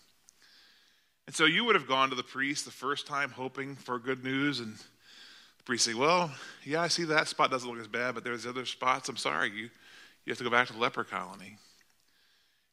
And 1.27 1.35
so 1.35 1.47
you 1.47 1.65
would 1.65 1.75
have 1.75 1.89
gone 1.89 2.11
to 2.11 2.17
the 2.17 2.23
priest 2.23 2.65
the 2.65 2.71
first 2.71 3.07
time 3.07 3.31
hoping 3.31 3.77
for 3.77 3.99
good 3.99 4.23
news, 4.23 4.61
and 4.61 4.75
the 4.77 5.65
priest 5.65 5.85
say, 5.85 5.95
Well, 5.95 6.31
yeah, 6.65 6.83
I 6.83 6.89
see 6.89 7.05
that 7.05 7.29
spot 7.29 7.51
doesn't 7.51 7.69
look 7.69 7.81
as 7.81 7.89
bad, 7.89 8.15
but 8.15 8.25
there's 8.25 8.47
other 8.47 8.67
spots. 8.67 9.09
I'm 9.09 9.17
sorry, 9.17 9.51
you, 9.51 9.71
you 10.25 10.31
have 10.31 10.39
to 10.39 10.45
go 10.45 10.51
back 10.51 10.67
to 10.69 10.73
the 10.75 10.79
leper 10.79 11.05
colony. 11.05 11.59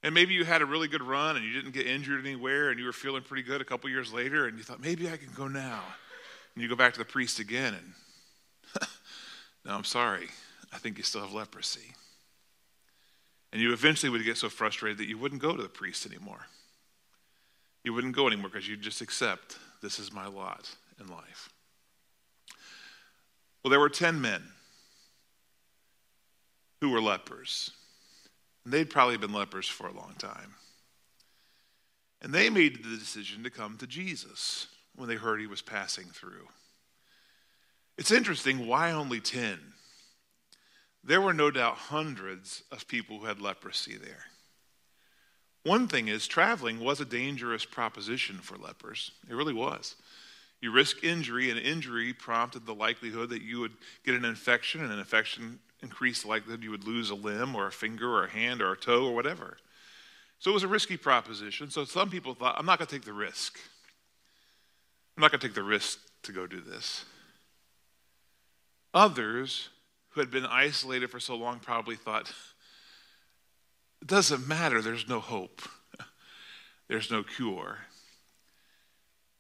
And 0.04 0.16
maybe 0.16 0.34
you 0.34 0.44
had 0.44 0.62
a 0.62 0.66
really 0.66 0.88
good 0.88 1.04
run 1.04 1.36
and 1.36 1.46
you 1.46 1.54
didn't 1.54 1.74
get 1.74 1.86
injured 1.86 2.26
anywhere 2.26 2.72
and 2.72 2.80
you 2.80 2.86
were 2.86 2.94
feeling 2.94 3.22
pretty 3.22 3.44
good 3.44 3.62
a 3.62 3.66
couple 3.66 3.90
years 3.90 4.12
later 4.12 4.48
and 4.48 4.58
you 4.58 4.64
thought, 4.64 4.82
maybe 4.82 5.08
I 5.08 5.18
can 5.18 5.30
go 5.36 5.48
now. 5.48 5.84
And 6.56 6.64
you 6.64 6.68
go 6.68 6.76
back 6.76 6.94
to 6.94 7.00
the 7.00 7.06
priest 7.06 7.40
again 7.40 7.76
and, 7.76 8.88
no, 9.66 9.76
I'm 9.76 9.84
sorry, 9.84 10.28
I 10.74 10.80
think 10.80 10.98
you 10.98 11.04
still 11.04 11.22
have 11.22 11.34
leprosy. 11.34 11.94
And 13.54 13.62
you 13.62 13.74
eventually 13.74 14.10
would 14.10 14.24
get 14.24 14.38
so 14.38 14.50
frustrated 14.50 14.98
that 14.98 15.08
you 15.08 15.18
wouldn't 15.18 15.42
go 15.42 15.56
to 15.56 15.62
the 15.62 15.70
priest 15.70 16.08
anymore. 16.08 16.48
You 17.84 17.94
wouldn't 17.94 18.16
go 18.16 18.28
anymore 18.28 18.50
because 18.50 18.68
you'd 18.68 18.82
just 18.82 19.02
accept 19.02 19.58
this 19.82 20.00
is 20.00 20.14
my 20.14 20.28
lot 20.28 20.70
in 21.00 21.08
life. 21.08 21.50
Well, 23.64 23.72
there 23.72 23.80
were 23.80 23.90
10 23.90 24.22
men 24.22 24.44
who 26.82 26.90
were 26.90 27.02
lepers. 27.02 27.72
And 28.64 28.74
they'd 28.74 28.90
probably 28.90 29.18
been 29.18 29.34
lepers 29.34 29.68
for 29.68 29.88
a 29.88 29.94
long 29.94 30.14
time. 30.18 30.56
And 32.22 32.34
they 32.34 32.50
made 32.50 32.84
the 32.84 32.98
decision 32.98 33.44
to 33.44 33.50
come 33.50 33.78
to 33.78 33.88
Jesus 33.88 34.68
when 34.96 35.10
they 35.10 35.16
heard 35.16 35.40
he 35.40 35.48
was 35.48 35.62
passing 35.62 36.06
through. 36.06 36.48
It's 37.98 38.12
interesting, 38.12 38.68
why 38.68 38.92
only 38.92 39.20
10? 39.20 39.60
There 41.04 41.22
were 41.22 41.34
no 41.34 41.50
doubt 41.50 41.76
hundreds 41.76 42.64
of 42.72 42.88
people 42.88 43.20
who 43.20 43.26
had 43.26 43.42
leprosy 43.42 43.98
there. 43.98 44.26
One 45.64 45.88
thing 45.88 46.08
is, 46.08 46.28
traveling 46.28 46.80
was 46.80 47.00
a 47.00 47.06
dangerous 47.06 47.66
proposition 47.66 48.38
for 48.38 48.58
lepers. 48.58 49.12
It 49.30 49.36
really 49.36 49.54
was. 49.54 49.96
You 50.60 50.72
risk 50.72 51.04
injury, 51.04 51.50
and 51.50 51.60
injury 51.60 52.14
prompted 52.14 52.66
the 52.66 52.74
likelihood 52.74 53.30
that 53.30 53.42
you 53.42 53.60
would 53.60 53.74
get 54.06 54.16
an 54.16 54.26
infection, 54.26 54.82
and 54.82 54.92
an 54.92 55.00
infection 55.00 55.60
increased 55.82 56.24
the 56.24 56.30
likelihood 56.30 56.64
you 56.64 56.72
would 56.72 56.84
lose 56.84 57.10
a 57.10 57.16
limb 57.16 57.56
or 57.56 57.68
a 57.68 57.72
finger 57.72 58.10
or 58.10 58.26
a 58.26 58.30
hand 58.30 58.62
or 58.62 58.72
a 58.72 58.78
toe 58.78 59.06
or 59.06 59.16
whatever. 59.16 59.58
So 60.40 60.50
it 60.50 60.54
was 60.56 60.64
a 60.64 60.68
risky 60.68 60.98
proposition. 60.98 61.70
So 61.70 61.86
some 61.86 62.10
people 62.10 62.34
thought, 62.34 62.56
I'm 62.58 62.66
not 62.66 62.80
going 62.80 62.88
to 62.88 62.96
take 62.96 63.06
the 63.06 63.14
risk. 63.14 63.60
I'm 65.16 65.22
not 65.22 65.32
going 65.32 65.40
to 65.40 65.48
take 65.48 65.56
the 65.56 65.64
risk 65.64 66.00
to 66.24 66.32
go 66.32 66.48
do 66.48 66.62
this. 66.62 67.06
Others 68.94 69.70
who 70.10 70.20
had 70.20 70.32
been 70.32 70.46
isolated 70.46 71.10
for 71.10 71.20
so 71.20 71.36
long 71.36 71.60
probably 71.60 71.96
thought, 71.96 72.32
it 74.02 74.08
doesn't 74.08 74.48
matter, 74.48 74.82
there's 74.82 75.08
no 75.08 75.20
hope, 75.20 75.62
there's 76.88 77.12
no 77.12 77.24
cure. 77.24 77.80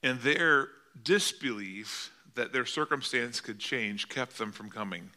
And 0.03 0.19
their 0.21 0.69
disbelief 1.01 2.11
that 2.35 2.53
their 2.53 2.65
circumstance 2.65 3.41
could 3.41 3.59
change 3.59 4.09
kept 4.09 4.37
them 4.37 4.51
from 4.51 4.69
coming 4.69 5.09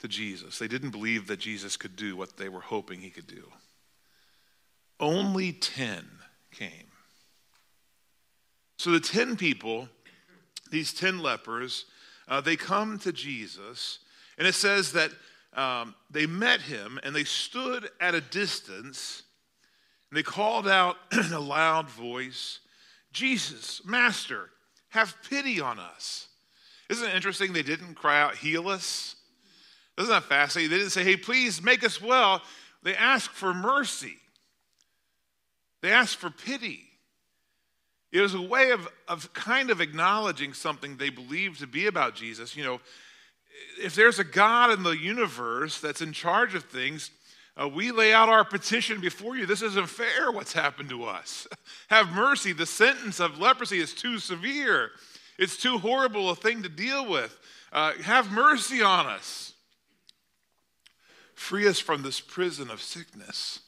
to 0.00 0.08
Jesus. 0.08 0.58
They 0.58 0.68
didn't 0.68 0.90
believe 0.90 1.26
that 1.28 1.38
Jesus 1.38 1.76
could 1.76 1.96
do 1.96 2.16
what 2.16 2.36
they 2.36 2.48
were 2.48 2.60
hoping 2.60 3.00
he 3.00 3.10
could 3.10 3.26
do. 3.26 3.50
Only 4.98 5.52
10 5.52 6.04
came. 6.50 6.90
So 8.78 8.90
the 8.90 9.00
10 9.00 9.36
people, 9.36 9.88
these 10.70 10.92
10 10.92 11.20
lepers, 11.20 11.84
uh, 12.28 12.40
they 12.40 12.56
come 12.56 12.98
to 13.00 13.12
Jesus, 13.12 14.00
and 14.38 14.46
it 14.46 14.54
says 14.54 14.92
that 14.92 15.10
um, 15.54 15.94
they 16.10 16.26
met 16.26 16.60
him 16.60 16.98
and 17.02 17.14
they 17.14 17.24
stood 17.24 17.88
at 18.00 18.14
a 18.14 18.20
distance 18.20 19.22
and 20.10 20.18
they 20.18 20.22
called 20.22 20.68
out 20.68 20.96
in 21.12 21.32
a 21.32 21.40
loud 21.40 21.88
voice, 21.88 22.60
Jesus, 23.12 23.82
Master, 23.84 24.50
have 24.90 25.16
pity 25.28 25.60
on 25.60 25.78
us. 25.78 26.28
Isn't 26.90 27.08
it 27.08 27.14
interesting 27.14 27.52
they 27.52 27.62
didn't 27.62 27.94
cry 27.94 28.20
out, 28.20 28.36
Heal 28.36 28.68
us? 28.68 29.16
Isn't 29.98 30.10
that 30.10 30.24
fascinating? 30.24 30.70
They 30.70 30.78
didn't 30.78 30.92
say, 30.92 31.04
Hey, 31.04 31.16
please 31.16 31.62
make 31.62 31.84
us 31.84 32.00
well. 32.00 32.42
They 32.82 32.94
asked 32.94 33.30
for 33.30 33.54
mercy, 33.54 34.16
they 35.80 35.90
asked 35.90 36.16
for 36.16 36.30
pity. 36.30 36.84
It 38.10 38.20
was 38.20 38.34
a 38.34 38.42
way 38.42 38.72
of, 38.72 38.86
of 39.08 39.32
kind 39.32 39.70
of 39.70 39.80
acknowledging 39.80 40.52
something 40.52 40.98
they 40.98 41.08
believed 41.08 41.60
to 41.60 41.66
be 41.66 41.86
about 41.86 42.14
Jesus. 42.14 42.54
You 42.54 42.62
know, 42.62 42.80
if 43.78 43.94
there's 43.94 44.18
a 44.18 44.24
God 44.24 44.70
in 44.70 44.82
the 44.82 44.96
universe 44.96 45.80
that's 45.80 46.00
in 46.00 46.12
charge 46.12 46.54
of 46.54 46.64
things, 46.64 47.10
uh, 47.60 47.68
we 47.68 47.90
lay 47.90 48.14
out 48.14 48.28
our 48.28 48.44
petition 48.44 49.00
before 49.00 49.36
you. 49.36 49.46
This 49.46 49.62
isn't 49.62 49.88
fair 49.88 50.30
what's 50.30 50.52
happened 50.52 50.88
to 50.88 51.04
us. 51.04 51.46
Have 51.88 52.12
mercy. 52.12 52.52
The 52.52 52.66
sentence 52.66 53.20
of 53.20 53.38
leprosy 53.38 53.78
is 53.78 53.94
too 53.94 54.18
severe, 54.18 54.90
it's 55.38 55.56
too 55.56 55.78
horrible 55.78 56.30
a 56.30 56.36
thing 56.36 56.62
to 56.62 56.68
deal 56.68 57.08
with. 57.08 57.38
Uh, 57.72 57.92
have 58.02 58.30
mercy 58.30 58.82
on 58.82 59.06
us. 59.06 59.54
Free 61.34 61.66
us 61.66 61.80
from 61.80 62.02
this 62.02 62.20
prison 62.20 62.70
of 62.70 62.82
sickness. 62.82 63.60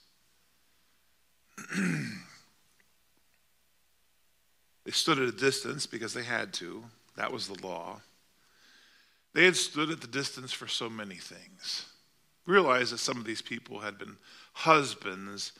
they 1.74 2.10
stood 4.90 5.18
at 5.18 5.26
a 5.26 5.32
distance 5.32 5.86
because 5.86 6.12
they 6.12 6.22
had 6.22 6.52
to. 6.54 6.84
That 7.16 7.32
was 7.32 7.48
the 7.48 7.66
law. 7.66 8.02
They 9.34 9.44
had 9.44 9.56
stood 9.56 9.90
at 9.90 10.00
the 10.00 10.06
distance 10.06 10.52
for 10.52 10.68
so 10.68 10.88
many 10.88 11.16
things. 11.16 11.86
Realize 12.46 12.90
that 12.90 12.98
some 12.98 13.18
of 13.18 13.24
these 13.24 13.42
people 13.42 13.80
had 13.80 13.98
been 13.98 14.16
husbands, 14.52 15.52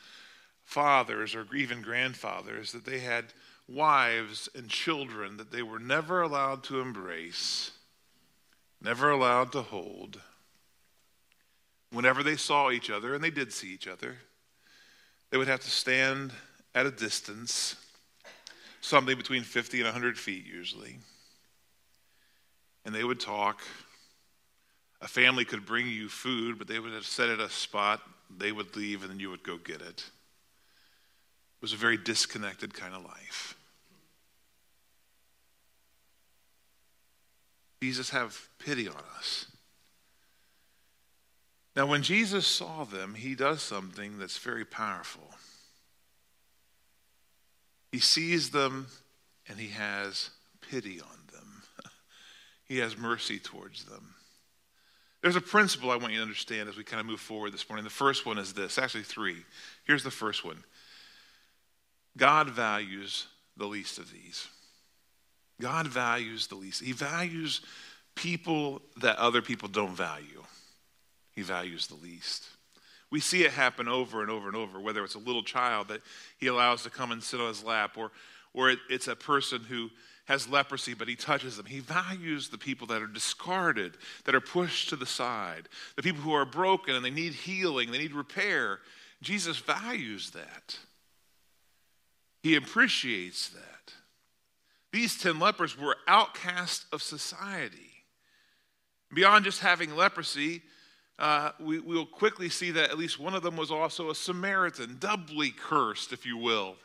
fathers, 0.65 1.35
or 1.35 1.47
even 1.55 1.83
grandfathers, 1.83 2.73
that 2.73 2.85
they 2.85 3.01
had 3.01 3.33
wives 3.69 4.49
and 4.55 4.69
children 4.69 5.37
that 5.39 5.51
they 5.51 5.63
were 5.63 5.79
never 5.79 6.23
allowed 6.23 6.63
to 6.65 6.81
embrace, 6.81 7.73
never 8.81 9.11
allowed 9.11 9.51
to 9.53 9.63
hold, 9.63 10.21
whenever 11.91 12.23
they 12.23 12.37
saw 12.37 12.71
each 12.71 12.91
other, 12.91 13.15
and 13.15 13.25
they 13.25 13.31
did 13.31 13.53
see 13.53 13.73
each 13.73 13.89
other, 13.89 14.17
they 15.31 15.39
would 15.39 15.49
have 15.49 15.61
to 15.61 15.71
stand 15.71 16.33
at 16.75 16.87
a 16.87 16.91
distance, 16.91 17.77
something 18.81 19.17
between 19.17 19.43
50 19.43 19.79
and 19.79 19.87
100 19.87 20.19
feet 20.19 20.45
usually. 20.45 20.99
And 22.85 22.95
they 22.95 23.05
would 23.05 23.21
talk. 23.21 23.63
A 25.01 25.09
family 25.09 25.45
could 25.45 25.67
bring 25.67 25.89
you 25.89 26.09
food, 26.09 26.59
but 26.59 26.69
they 26.69 26.79
would 26.79 26.93
have 26.93 27.07
set 27.07 27.29
at 27.29 27.41
a 27.41 27.51
spot, 27.51 28.01
they 28.37 28.53
would 28.53 28.77
leave, 28.77 29.03
and 29.03 29.11
then 29.11 29.21
you 29.21 29.31
would 29.31 29.43
go 29.43 29.57
get 29.57 29.81
it. 29.81 30.05
It 30.05 31.63
was 31.63 31.73
a 31.73 31.77
very 31.77 31.97
disconnected 31.97 32.75
kind 32.75 32.95
of 32.95 33.05
life. 33.05 33.57
Jesus, 37.83 38.11
have 38.11 38.49
pity 38.59 38.89
on 38.89 39.03
us. 39.19 39.47
Now, 41.77 41.87
when 41.87 42.03
Jesus 42.03 42.47
saw 42.47 42.85
them, 42.85 43.15
he 43.15 43.35
does 43.35 43.61
something 43.61 44.19
that's 44.19 44.39
very 44.39 44.65
powerful. 44.65 45.35
He 47.93 47.99
sees 47.99 48.51
them 48.51 48.87
and 49.49 49.59
he 49.59 49.69
has 49.69 50.31
pity 50.61 51.01
on 51.01 51.09
them, 51.09 51.24
he 52.65 52.79
has 52.79 52.97
mercy 52.97 53.39
towards 53.39 53.85
them. 53.85 54.15
There's 55.23 55.37
a 55.37 55.41
principle 55.41 55.91
I 55.91 55.97
want 55.97 56.13
you 56.13 56.19
to 56.19 56.25
understand 56.25 56.69
as 56.69 56.77
we 56.77 56.85
kind 56.85 57.01
of 57.01 57.07
move 57.07 57.21
forward 57.21 57.53
this 57.53 57.69
morning. 57.69 57.85
The 57.85 57.91
first 57.91 58.27
one 58.27 58.39
is 58.39 58.53
this 58.53 58.79
actually, 58.79 59.05
three. 59.05 59.39
Here's 59.85 60.05
the 60.05 60.11
first 60.11 60.45
one 60.45 60.63
God 62.17 62.51
values 62.51 63.27
the 63.57 63.67
least 63.67 63.99
of 63.99 64.13
these. 64.13 64.49
God 65.61 65.87
values 65.87 66.49
the 66.49 66.57
least. 66.57 66.83
He 66.83 66.93
values 66.93 67.61
people 68.15 68.83
that 69.01 69.17
other 69.17 69.41
people 69.41 69.69
don't 69.69 69.95
value 69.95 70.45
he 71.35 71.43
values 71.43 71.87
the 71.87 71.97
least. 71.97 72.49
We 73.11 73.21
see 73.21 73.45
it 73.45 73.53
happen 73.53 73.89
over 73.89 74.23
and 74.23 74.31
over 74.31 74.49
and 74.49 74.57
over, 74.57 74.81
whether 74.81 75.05
it's 75.05 75.15
a 75.15 75.21
little 75.21 75.43
child 75.43 75.89
that 75.89 76.01
he 76.39 76.47
allows 76.47 76.83
to 76.85 76.91
come 76.91 77.13
and 77.13 77.23
sit 77.23 77.41
on 77.41 77.49
his 77.49 77.63
lap, 77.63 77.97
or, 77.97 78.13
or 78.53 78.71
it, 78.71 78.79
it's 78.89 79.09
a 79.09 79.17
person 79.17 79.63
who 79.63 79.91
has 80.27 80.49
leprosy, 80.49 80.95
but 80.95 81.09
he 81.09 81.17
touches 81.17 81.57
them. 81.57 81.67
He 81.67 81.81
values 81.81 82.49
the 82.49 82.59
people 82.59 82.87
that 82.89 83.03
are 83.03 83.07
discarded, 83.07 83.97
that 84.25 84.35
are 84.35 84.41
pushed 84.41 84.89
to 84.89 84.97
the 84.97 85.07
side, 85.07 85.69
the 85.97 86.03
people 86.03 86.23
who 86.23 86.33
are 86.33 86.47
broken 86.47 86.95
and 86.95 87.05
they 87.05 87.11
need 87.11 87.35
healing, 87.35 87.91
they 87.91 87.99
need 87.99 88.13
repair. 88.13 88.81
Jesus 89.23 89.59
values 89.59 90.31
that. 90.31 90.79
He 92.43 92.57
appreciates 92.57 93.49
that. 93.51 93.93
These 94.93 95.19
10 95.19 95.39
lepers 95.39 95.79
were 95.79 95.97
outcasts 96.07 96.87
of 96.93 97.03
society. 97.03 97.91
Beyond 99.13 99.45
just 99.45 99.61
having 99.61 99.95
leprosy, 99.95 100.63
uh, 101.19 101.51
we 101.61 101.79
will 101.79 102.07
quickly 102.07 102.49
see 102.49 102.71
that 102.73 102.91
at 102.91 102.99
least 102.99 103.19
one 103.19 103.35
of 103.35 103.43
them 103.43 103.57
was 103.57 103.71
also 103.71 104.11
a 104.11 104.15
Samaritan, 104.15 104.97
doubly 104.99 105.51
cursed, 105.51 106.13
if 106.13 106.27
you 106.27 106.37
will, 106.37 106.77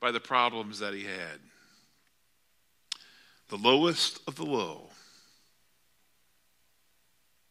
by 0.00 0.10
the 0.10 0.20
problems 0.20 0.78
that 0.80 0.94
he 0.94 1.04
had. 1.04 1.40
The 3.52 3.58
lowest 3.58 4.18
of 4.26 4.36
the 4.36 4.46
low. 4.46 4.88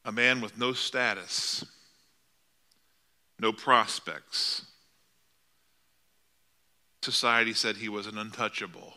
a 0.04 0.12
man 0.12 0.42
with 0.42 0.58
no 0.58 0.74
status, 0.74 1.64
no 3.40 3.54
prospects. 3.54 4.66
Society 7.04 7.54
said 7.54 7.78
he 7.78 7.88
was 7.88 8.08
an 8.08 8.18
untouchable. 8.18 8.96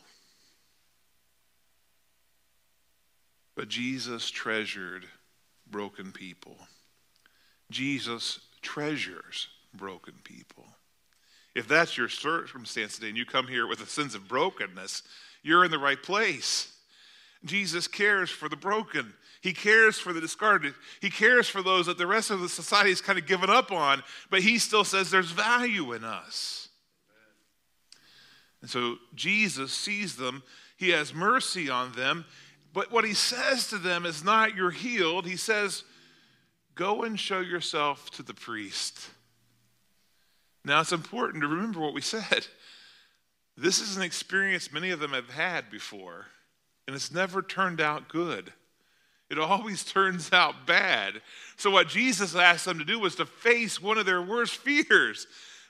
But 3.54 3.68
Jesus 3.68 4.30
treasured 4.30 5.04
broken 5.70 6.10
people. 6.10 6.56
Jesus 7.70 8.40
treasures 8.62 9.48
broken 9.74 10.14
people. 10.24 10.64
If 11.54 11.68
that's 11.68 11.98
your 11.98 12.08
circumstance 12.08 12.94
today 12.94 13.08
and 13.08 13.18
you 13.18 13.26
come 13.26 13.46
here 13.46 13.66
with 13.66 13.82
a 13.82 13.86
sense 13.86 14.14
of 14.14 14.26
brokenness, 14.26 15.02
you're 15.42 15.66
in 15.66 15.70
the 15.70 15.78
right 15.78 16.02
place. 16.02 16.73
Jesus 17.44 17.86
cares 17.86 18.30
for 18.30 18.48
the 18.48 18.56
broken. 18.56 19.12
He 19.42 19.52
cares 19.52 19.98
for 19.98 20.12
the 20.12 20.20
discarded. 20.20 20.74
He 21.00 21.10
cares 21.10 21.48
for 21.48 21.62
those 21.62 21.86
that 21.86 21.98
the 21.98 22.06
rest 22.06 22.30
of 22.30 22.40
the 22.40 22.48
society 22.48 22.90
has 22.90 23.02
kind 23.02 23.18
of 23.18 23.26
given 23.26 23.50
up 23.50 23.70
on, 23.70 24.02
but 24.30 24.40
he 24.40 24.58
still 24.58 24.84
says 24.84 25.10
there's 25.10 25.30
value 25.30 25.92
in 25.92 26.02
us. 26.04 26.68
And 28.62 28.70
so 28.70 28.96
Jesus 29.14 29.72
sees 29.72 30.16
them, 30.16 30.42
he 30.78 30.90
has 30.90 31.12
mercy 31.12 31.68
on 31.68 31.92
them, 31.92 32.24
but 32.72 32.90
what 32.90 33.04
he 33.04 33.12
says 33.12 33.68
to 33.68 33.78
them 33.78 34.06
is 34.06 34.24
not 34.24 34.56
you're 34.56 34.70
healed. 34.70 35.26
He 35.26 35.36
says, 35.36 35.84
go 36.74 37.02
and 37.02 37.20
show 37.20 37.40
yourself 37.40 38.10
to 38.12 38.22
the 38.22 38.34
priest. 38.34 39.10
Now 40.64 40.80
it's 40.80 40.92
important 40.92 41.42
to 41.42 41.48
remember 41.48 41.80
what 41.80 41.92
we 41.92 42.00
said. 42.00 42.46
This 43.56 43.80
is 43.80 43.96
an 43.96 44.02
experience 44.02 44.72
many 44.72 44.90
of 44.90 44.98
them 44.98 45.12
have 45.12 45.30
had 45.30 45.70
before, 45.70 46.26
and 46.86 46.94
it's 46.94 47.12
never 47.12 47.42
turned 47.42 47.80
out 47.80 48.08
good. 48.08 48.52
It 49.30 49.38
always 49.38 49.84
turns 49.92 50.32
out 50.32 50.66
bad. 50.66 51.20
So, 51.56 51.70
what 51.70 51.88
Jesus 51.88 52.34
asked 52.34 52.64
them 52.64 52.78
to 52.78 52.84
do 52.84 52.98
was 52.98 53.16
to 53.16 53.26
face 53.26 53.80
one 53.80 53.98
of 53.98 54.06
their 54.06 54.22
worst 54.22 54.56
fears. 54.56 55.26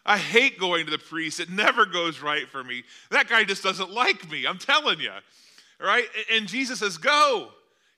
I 0.06 0.18
hate 0.18 0.59
going 0.59 0.85
to 0.85 0.90
the 0.90 0.99
priest. 0.99 1.40
It 1.40 1.49
never 1.49 1.87
goes 1.87 2.21
right 2.21 2.47
for 2.49 2.62
me. 2.62 2.83
That 3.11 3.28
guy 3.28 3.44
just 3.44 3.62
doesn't 3.62 3.90
like 3.90 4.30
me. 4.30 4.47
I'm 4.47 4.59
telling 4.59 5.00
you. 5.00 5.12
Right? 5.80 6.04
And 6.30 6.47
Jesus 6.47 6.80
says, 6.80 6.99
Go. 6.99 7.49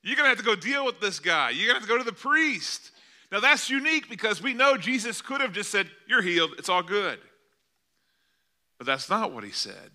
You're 0.03 0.15
going 0.15 0.27
to 0.27 0.29
have 0.29 0.39
to 0.39 0.45
go 0.45 0.55
deal 0.55 0.85
with 0.85 1.01
this 1.01 1.19
guy. 1.19 1.51
You're 1.51 1.67
going 1.67 1.81
to 1.81 1.81
have 1.81 1.89
to 1.89 1.89
go 1.89 1.99
to 1.99 2.05
the 2.05 2.13
priest. 2.13 2.93
Now, 3.33 3.41
that's 3.41 3.69
unique 3.69 4.09
because 4.09 4.41
we 4.41 4.55
know 4.55 4.77
Jesus 4.77 5.21
could 5.21 5.41
have 5.41 5.53
just 5.53 5.71
said, 5.71 5.91
You're 6.07 6.23
healed. 6.23 6.53
It's 6.59 6.69
all 6.69 6.83
good. 6.83 7.19
But 8.79 8.87
that's 8.87 9.11
not 9.11 9.33
what 9.33 9.43
he 9.43 9.51
said. 9.51 9.91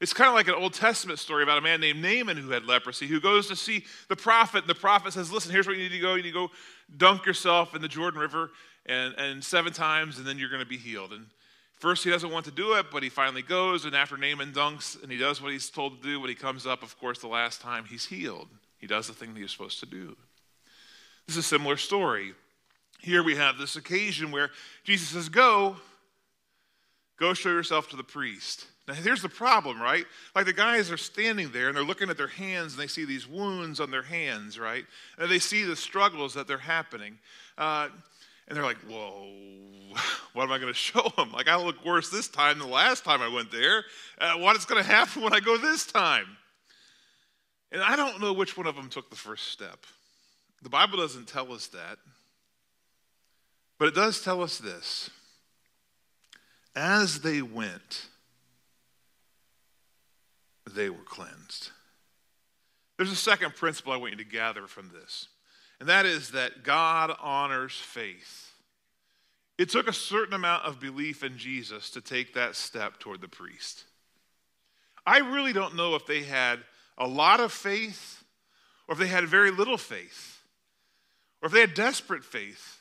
It's 0.00 0.12
kind 0.12 0.28
of 0.28 0.34
like 0.34 0.48
an 0.48 0.54
Old 0.54 0.74
Testament 0.74 1.18
story 1.18 1.42
about 1.42 1.56
a 1.56 1.62
man 1.62 1.80
named 1.80 2.02
Naaman 2.02 2.36
who 2.36 2.50
had 2.50 2.66
leprosy, 2.66 3.06
who 3.06 3.20
goes 3.20 3.48
to 3.48 3.56
see 3.56 3.84
the 4.08 4.16
prophet, 4.16 4.60
and 4.60 4.68
the 4.68 4.74
prophet 4.74 5.14
says, 5.14 5.32
Listen, 5.32 5.52
here's 5.52 5.66
where 5.66 5.74
you 5.74 5.84
need 5.84 5.96
to 5.96 6.00
go. 6.00 6.14
You 6.14 6.22
need 6.22 6.32
to 6.32 6.48
go 6.48 6.50
dunk 6.96 7.24
yourself 7.24 7.74
in 7.74 7.80
the 7.80 7.88
Jordan 7.88 8.20
River 8.20 8.50
and, 8.84 9.14
and 9.16 9.42
seven 9.42 9.72
times, 9.72 10.18
and 10.18 10.26
then 10.26 10.38
you're 10.38 10.50
going 10.50 10.62
to 10.62 10.68
be 10.68 10.76
healed. 10.76 11.12
And 11.12 11.26
first, 11.78 12.04
he 12.04 12.10
doesn't 12.10 12.30
want 12.30 12.44
to 12.44 12.50
do 12.50 12.74
it, 12.74 12.86
but 12.92 13.02
he 13.02 13.08
finally 13.08 13.40
goes, 13.40 13.86
and 13.86 13.96
after 13.96 14.18
Naaman 14.18 14.52
dunks 14.52 15.02
and 15.02 15.10
he 15.10 15.16
does 15.16 15.40
what 15.40 15.52
he's 15.52 15.70
told 15.70 16.02
to 16.02 16.08
do, 16.08 16.20
when 16.20 16.28
he 16.28 16.34
comes 16.34 16.66
up, 16.66 16.82
of 16.82 16.98
course, 16.98 17.18
the 17.18 17.28
last 17.28 17.62
time, 17.62 17.86
he's 17.86 18.04
healed. 18.04 18.48
He 18.78 18.86
does 18.86 19.06
the 19.06 19.14
thing 19.14 19.32
that 19.32 19.40
he's 19.40 19.50
supposed 19.50 19.80
to 19.80 19.86
do. 19.86 20.14
This 21.26 21.36
is 21.36 21.44
a 21.44 21.48
similar 21.48 21.78
story. 21.78 22.34
Here 23.00 23.22
we 23.22 23.36
have 23.36 23.56
this 23.56 23.76
occasion 23.76 24.30
where 24.30 24.50
Jesus 24.84 25.08
says, 25.08 25.30
Go, 25.30 25.76
go 27.18 27.32
show 27.32 27.48
yourself 27.48 27.88
to 27.90 27.96
the 27.96 28.04
priest. 28.04 28.66
Now, 28.88 28.94
here's 28.94 29.22
the 29.22 29.28
problem, 29.28 29.80
right? 29.80 30.04
Like 30.34 30.46
the 30.46 30.52
guys 30.52 30.92
are 30.92 30.96
standing 30.96 31.50
there 31.50 31.68
and 31.68 31.76
they're 31.76 31.84
looking 31.84 32.08
at 32.08 32.16
their 32.16 32.28
hands 32.28 32.74
and 32.74 32.82
they 32.82 32.86
see 32.86 33.04
these 33.04 33.26
wounds 33.26 33.80
on 33.80 33.90
their 33.90 34.02
hands, 34.02 34.58
right? 34.58 34.84
And 35.18 35.28
they 35.28 35.40
see 35.40 35.64
the 35.64 35.74
struggles 35.74 36.34
that 36.34 36.46
they're 36.46 36.56
happening. 36.56 37.18
Uh, 37.58 37.88
and 38.46 38.56
they're 38.56 38.64
like, 38.64 38.78
whoa, 38.88 39.28
what 40.34 40.44
am 40.44 40.52
I 40.52 40.58
going 40.58 40.72
to 40.72 40.78
show 40.78 41.10
them? 41.16 41.32
Like, 41.32 41.48
I 41.48 41.56
look 41.56 41.84
worse 41.84 42.10
this 42.10 42.28
time 42.28 42.58
than 42.58 42.68
the 42.68 42.74
last 42.74 43.04
time 43.04 43.22
I 43.22 43.28
went 43.28 43.50
there. 43.50 43.84
Uh, 44.18 44.34
what 44.34 44.56
is 44.56 44.64
going 44.64 44.82
to 44.82 44.88
happen 44.88 45.22
when 45.22 45.32
I 45.32 45.40
go 45.40 45.56
this 45.56 45.84
time? 45.84 46.36
And 47.72 47.82
I 47.82 47.96
don't 47.96 48.20
know 48.20 48.32
which 48.32 48.56
one 48.56 48.68
of 48.68 48.76
them 48.76 48.88
took 48.88 49.10
the 49.10 49.16
first 49.16 49.48
step. 49.48 49.84
The 50.62 50.68
Bible 50.70 50.98
doesn't 50.98 51.26
tell 51.26 51.52
us 51.52 51.66
that. 51.68 51.98
But 53.78 53.88
it 53.88 53.94
does 53.96 54.22
tell 54.22 54.42
us 54.42 54.58
this. 54.58 55.10
As 56.76 57.20
they 57.20 57.42
went, 57.42 58.06
they 60.74 60.90
were 60.90 61.04
cleansed. 61.04 61.70
There's 62.96 63.12
a 63.12 63.16
second 63.16 63.54
principle 63.54 63.92
I 63.92 63.96
want 63.96 64.12
you 64.12 64.18
to 64.18 64.24
gather 64.24 64.66
from 64.66 64.90
this, 64.90 65.28
and 65.80 65.88
that 65.88 66.06
is 66.06 66.30
that 66.30 66.62
God 66.62 67.14
honors 67.20 67.76
faith. 67.76 68.52
It 69.58 69.70
took 69.70 69.88
a 69.88 69.92
certain 69.92 70.34
amount 70.34 70.64
of 70.64 70.80
belief 70.80 71.22
in 71.22 71.38
Jesus 71.38 71.90
to 71.90 72.00
take 72.00 72.34
that 72.34 72.56
step 72.56 72.98
toward 72.98 73.20
the 73.20 73.28
priest. 73.28 73.84
I 75.06 75.18
really 75.18 75.52
don't 75.52 75.76
know 75.76 75.94
if 75.94 76.06
they 76.06 76.22
had 76.22 76.60
a 76.98 77.06
lot 77.06 77.40
of 77.40 77.52
faith 77.52 78.24
or 78.88 78.92
if 78.92 78.98
they 78.98 79.06
had 79.06 79.24
very 79.24 79.50
little 79.50 79.78
faith 79.78 80.42
or 81.40 81.46
if 81.46 81.52
they 81.52 81.60
had 81.60 81.74
desperate 81.74 82.24
faith. 82.24 82.80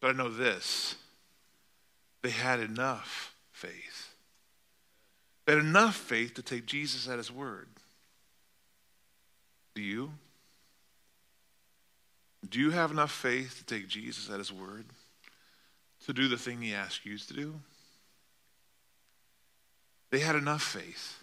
But 0.00 0.10
I 0.10 0.12
know 0.18 0.30
this 0.30 0.96
they 2.22 2.30
had 2.30 2.60
enough 2.60 3.34
faith. 3.52 4.03
They 5.44 5.52
had 5.52 5.62
enough 5.62 5.96
faith 5.96 6.34
to 6.34 6.42
take 6.42 6.66
Jesus 6.66 7.08
at 7.08 7.18
his 7.18 7.30
word. 7.30 7.68
Do 9.74 9.82
you? 9.82 10.12
Do 12.48 12.58
you 12.58 12.70
have 12.70 12.90
enough 12.90 13.12
faith 13.12 13.58
to 13.58 13.64
take 13.64 13.88
Jesus 13.88 14.30
at 14.30 14.38
his 14.38 14.52
word? 14.52 14.86
To 16.06 16.12
do 16.12 16.28
the 16.28 16.36
thing 16.36 16.60
he 16.60 16.74
asked 16.74 17.04
you 17.04 17.18
to 17.18 17.34
do? 17.34 17.54
They 20.10 20.20
had 20.20 20.36
enough 20.36 20.62
faith. 20.62 21.22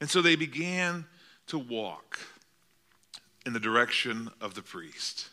And 0.00 0.08
so 0.08 0.22
they 0.22 0.36
began 0.36 1.04
to 1.48 1.58
walk 1.58 2.18
in 3.44 3.52
the 3.52 3.60
direction 3.60 4.30
of 4.40 4.54
the 4.54 4.62
priest. 4.62 5.28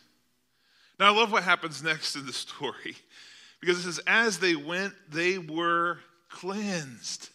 Now, 0.98 1.06
I 1.06 1.16
love 1.16 1.30
what 1.30 1.44
happens 1.44 1.82
next 1.82 2.16
in 2.16 2.26
the 2.26 2.32
story 2.32 2.96
because 3.60 3.78
it 3.78 3.82
says, 3.82 4.00
as 4.06 4.38
they 4.38 4.56
went, 4.56 4.94
they 5.10 5.38
were 5.38 5.98
cleansed. 6.28 7.30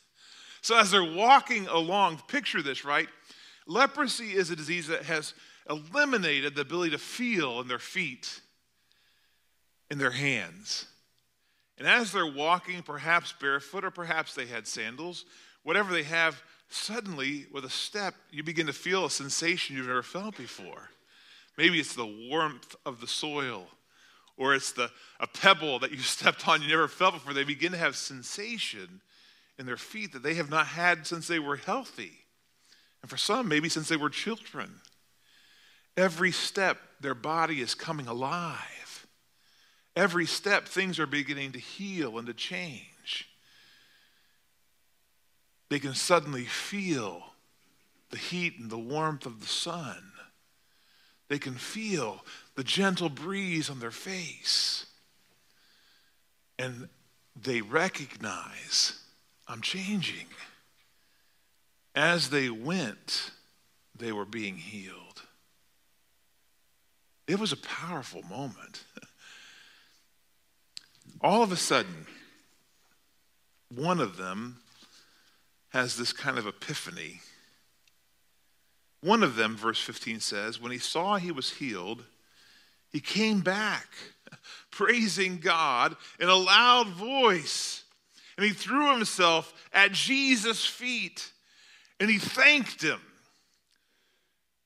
So, 0.64 0.78
as 0.78 0.92
they're 0.92 1.04
walking 1.04 1.68
along, 1.68 2.22
picture 2.30 2.62
this, 2.62 2.86
right? 2.86 3.10
Leprosy 3.68 4.32
is 4.32 4.50
a 4.50 4.56
disease 4.56 4.88
that 4.88 5.04
has 5.04 5.34
eliminated 5.70 6.56
the 6.56 6.62
ability 6.62 6.92
to 6.92 6.98
feel 6.98 7.60
in 7.60 7.68
their 7.68 7.80
feet, 7.80 8.40
in 9.92 9.98
their 9.98 10.12
hands. 10.12 10.88
And 11.78 11.86
as 11.86 12.14
they're 12.14 12.26
walking, 12.26 12.82
perhaps 12.82 13.34
barefoot 13.34 13.84
or 13.84 13.92
perhaps 13.92 14.36
they 14.36 14.46
had 14.46 14.66
sandals, 14.66 15.26
whatever 15.64 15.92
they 15.92 16.04
have, 16.04 16.42
suddenly 16.70 17.46
with 17.52 17.66
a 17.66 17.70
step, 17.70 18.16
you 18.32 18.42
begin 18.42 18.68
to 18.68 18.74
feel 18.74 19.04
a 19.04 19.12
sensation 19.12 19.76
you've 19.76 19.88
never 19.88 20.02
felt 20.02 20.38
before. 20.38 20.90
Maybe 21.58 21.78
it's 21.78 21.94
the 21.94 22.06
warmth 22.06 22.74
of 22.86 23.02
the 23.02 23.08
soil, 23.08 23.68
or 24.38 24.56
it's 24.56 24.72
the, 24.72 24.90
a 25.20 25.28
pebble 25.28 25.80
that 25.80 25.92
you 25.92 25.98
stepped 26.00 26.48
on 26.48 26.62
you 26.62 26.70
never 26.70 26.88
felt 26.88 27.16
before. 27.16 27.34
They 27.34 27.44
begin 27.44 27.74
to 27.74 27.78
have 27.78 27.98
sensation 27.98 29.02
in 29.58 29.66
their 29.66 29.78
feet 29.78 30.14
that 30.14 30.24
they 30.24 30.34
have 30.36 30.50
not 30.50 30.68
had 30.68 31.06
since 31.06 31.28
they 31.28 31.40
were 31.40 31.58
healthy. 31.58 32.26
And 33.02 33.10
for 33.10 33.18
some, 33.18 33.48
maybe 33.48 33.70
since 33.70 33.90
they 33.90 33.98
were 33.98 34.10
children. 34.10 34.82
Every 35.96 36.32
step, 36.32 36.78
their 37.00 37.14
body 37.14 37.62
is 37.62 37.76
coming 37.76 38.08
alive. 38.08 39.08
Every 39.96 40.26
step, 40.26 40.66
things 40.66 41.00
are 41.00 41.06
beginning 41.06 41.52
to 41.52 41.60
heal 41.60 42.18
and 42.18 42.26
to 42.28 42.34
change. 42.34 43.30
They 45.70 45.80
can 45.80 45.94
suddenly 45.94 46.46
feel 46.46 47.24
the 48.10 48.18
heat 48.18 48.60
and 48.60 48.70
the 48.70 48.78
warmth 48.78 49.26
of 49.26 49.40
the 49.42 49.48
sun. 49.48 50.12
They 51.30 51.40
can 51.40 51.56
feel 51.56 52.24
the 52.56 52.64
gentle 52.64 53.10
breeze 53.10 53.70
on 53.70 53.80
their 53.80 53.92
face. 53.92 54.86
And 56.58 56.90
they 57.36 57.62
recognize 57.62 59.03
I'm 59.48 59.62
changing. 59.62 60.28
As 61.96 62.30
they 62.30 62.50
went, 62.50 63.32
they 63.98 64.12
were 64.12 64.26
being 64.26 64.58
healed. 64.58 65.22
It 67.28 67.40
was 67.40 67.52
a 67.52 67.58
powerful 67.58 68.24
moment. 68.24 68.84
All 71.22 71.44
of 71.44 71.52
a 71.52 71.56
sudden, 71.56 72.08
one 73.74 74.00
of 74.00 74.18
them 74.18 74.58
has 75.70 75.96
this 75.96 76.12
kind 76.12 76.38
of 76.38 76.48
epiphany 76.48 77.22
one 79.04 79.22
of 79.22 79.36
them, 79.36 79.58
verse 79.58 79.82
15 79.82 80.22
says, 80.22 80.62
when 80.62 80.72
he 80.72 80.78
saw 80.78 81.18
he 81.18 81.32
was 81.32 81.52
healed, 81.52 82.06
he 82.90 83.02
came 83.02 83.42
back 83.42 83.88
praising 84.72 85.40
God 85.40 85.98
in 86.20 86.30
a 86.30 86.36
loud 86.36 86.88
voice. 86.88 87.83
And 88.38 88.46
he 88.46 88.54
threw 88.54 88.92
himself 88.92 89.54
at 89.74 89.92
Jesus' 89.92 90.66
feet 90.66 91.32
and 92.00 92.10
he 92.10 92.18
thanked 92.18 92.82
him. 92.82 93.00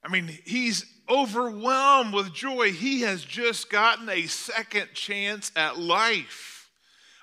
I 0.03 0.09
mean, 0.09 0.29
he's 0.45 0.85
overwhelmed 1.09 2.13
with 2.13 2.33
joy. 2.33 2.71
He 2.71 3.01
has 3.01 3.23
just 3.23 3.69
gotten 3.69 4.09
a 4.09 4.27
second 4.27 4.89
chance 4.93 5.51
at 5.55 5.77
life. 5.77 6.69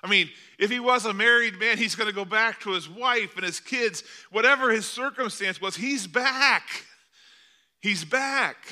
I 0.03 0.07
mean, 0.07 0.29
if 0.59 0.69
he 0.69 0.79
was 0.79 1.05
a 1.05 1.13
married 1.13 1.59
man, 1.59 1.79
he's 1.79 1.95
going 1.95 2.09
to 2.09 2.15
go 2.15 2.25
back 2.25 2.61
to 2.61 2.71
his 2.71 2.87
wife 2.87 3.35
and 3.35 3.45
his 3.45 3.59
kids. 3.59 4.03
Whatever 4.31 4.69
his 4.69 4.85
circumstance 4.85 5.59
was, 5.59 5.75
he's 5.75 6.05
back. 6.05 6.67
He's 7.81 8.05
back. 8.05 8.67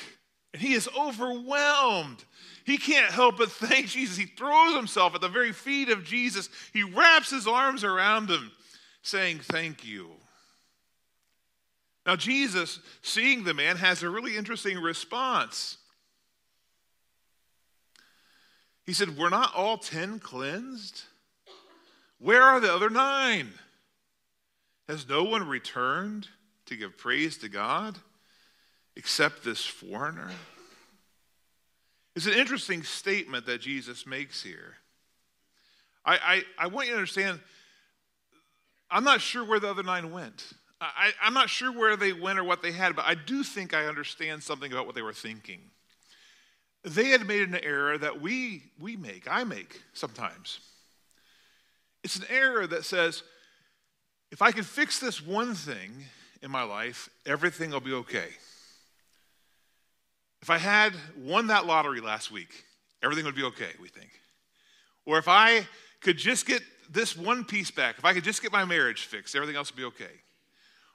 And 0.52 0.62
he 0.62 0.74
is 0.74 0.88
overwhelmed. 0.96 2.24
He 2.64 2.78
can't 2.78 3.12
help 3.12 3.36
but 3.36 3.50
thank 3.50 3.88
Jesus. 3.88 4.16
He 4.16 4.24
throws 4.24 4.74
himself 4.74 5.14
at 5.14 5.20
the 5.20 5.28
very 5.28 5.52
feet 5.52 5.90
of 5.90 6.04
Jesus. 6.04 6.48
He 6.72 6.82
wraps 6.82 7.30
his 7.30 7.46
arms 7.46 7.84
around 7.84 8.30
him, 8.30 8.50
saying, 9.02 9.40
Thank 9.40 9.84
you. 9.84 10.10
Now, 12.06 12.16
Jesus, 12.16 12.80
seeing 13.02 13.44
the 13.44 13.54
man, 13.54 13.76
has 13.76 14.02
a 14.02 14.10
really 14.10 14.36
interesting 14.36 14.78
response. 14.78 15.78
He 18.86 18.92
said, 18.92 19.16
Were 19.16 19.30
not 19.30 19.54
all 19.54 19.78
ten 19.78 20.18
cleansed? 20.18 21.02
Where 22.18 22.42
are 22.42 22.60
the 22.60 22.72
other 22.72 22.90
nine? 22.90 23.52
Has 24.88 25.08
no 25.08 25.24
one 25.24 25.46
returned 25.46 26.28
to 26.66 26.76
give 26.76 26.96
praise 26.96 27.36
to 27.38 27.48
God 27.48 27.98
except 28.96 29.44
this 29.44 29.64
foreigner? 29.64 30.30
It's 32.14 32.26
an 32.26 32.34
interesting 32.34 32.82
statement 32.82 33.46
that 33.46 33.60
Jesus 33.60 34.06
makes 34.06 34.42
here. 34.42 34.74
I, 36.04 36.44
I, 36.58 36.64
I 36.64 36.66
want 36.68 36.86
you 36.86 36.92
to 36.92 36.98
understand, 36.98 37.40
I'm 38.90 39.04
not 39.04 39.20
sure 39.20 39.44
where 39.44 39.58
the 39.58 39.70
other 39.70 39.82
nine 39.82 40.12
went. 40.12 40.52
I, 40.80 41.12
I'm 41.22 41.34
not 41.34 41.48
sure 41.48 41.72
where 41.72 41.96
they 41.96 42.12
went 42.12 42.38
or 42.38 42.44
what 42.44 42.62
they 42.62 42.72
had, 42.72 42.94
but 42.94 43.06
I 43.06 43.14
do 43.14 43.42
think 43.42 43.74
I 43.74 43.86
understand 43.86 44.42
something 44.42 44.70
about 44.70 44.86
what 44.86 44.94
they 44.94 45.02
were 45.02 45.12
thinking. 45.14 45.60
They 46.84 47.06
had 47.06 47.26
made 47.26 47.48
an 47.48 47.56
error 47.62 47.96
that 47.96 48.20
we, 48.20 48.64
we 48.78 48.96
make, 48.96 49.26
I 49.28 49.44
make 49.44 49.80
sometimes. 49.94 50.60
It's 52.02 52.16
an 52.16 52.26
error 52.28 52.66
that 52.66 52.84
says, 52.84 53.22
if 54.30 54.42
I 54.42 54.52
can 54.52 54.64
fix 54.64 54.98
this 54.98 55.24
one 55.24 55.54
thing 55.54 55.90
in 56.42 56.50
my 56.50 56.62
life, 56.62 57.08
everything 57.24 57.70
will 57.70 57.80
be 57.80 57.94
okay. 57.94 58.28
If 60.44 60.50
I 60.50 60.58
had 60.58 60.92
won 61.16 61.46
that 61.46 61.64
lottery 61.64 62.02
last 62.02 62.30
week, 62.30 62.66
everything 63.02 63.24
would 63.24 63.34
be 63.34 63.44
okay, 63.44 63.70
we 63.80 63.88
think. 63.88 64.10
Or 65.06 65.16
if 65.16 65.26
I 65.26 65.66
could 66.02 66.18
just 66.18 66.44
get 66.44 66.60
this 66.90 67.16
one 67.16 67.46
piece 67.46 67.70
back, 67.70 67.96
if 67.96 68.04
I 68.04 68.12
could 68.12 68.24
just 68.24 68.42
get 68.42 68.52
my 68.52 68.66
marriage 68.66 69.06
fixed, 69.06 69.34
everything 69.34 69.56
else 69.56 69.72
would 69.72 69.78
be 69.78 69.84
okay. 69.84 70.12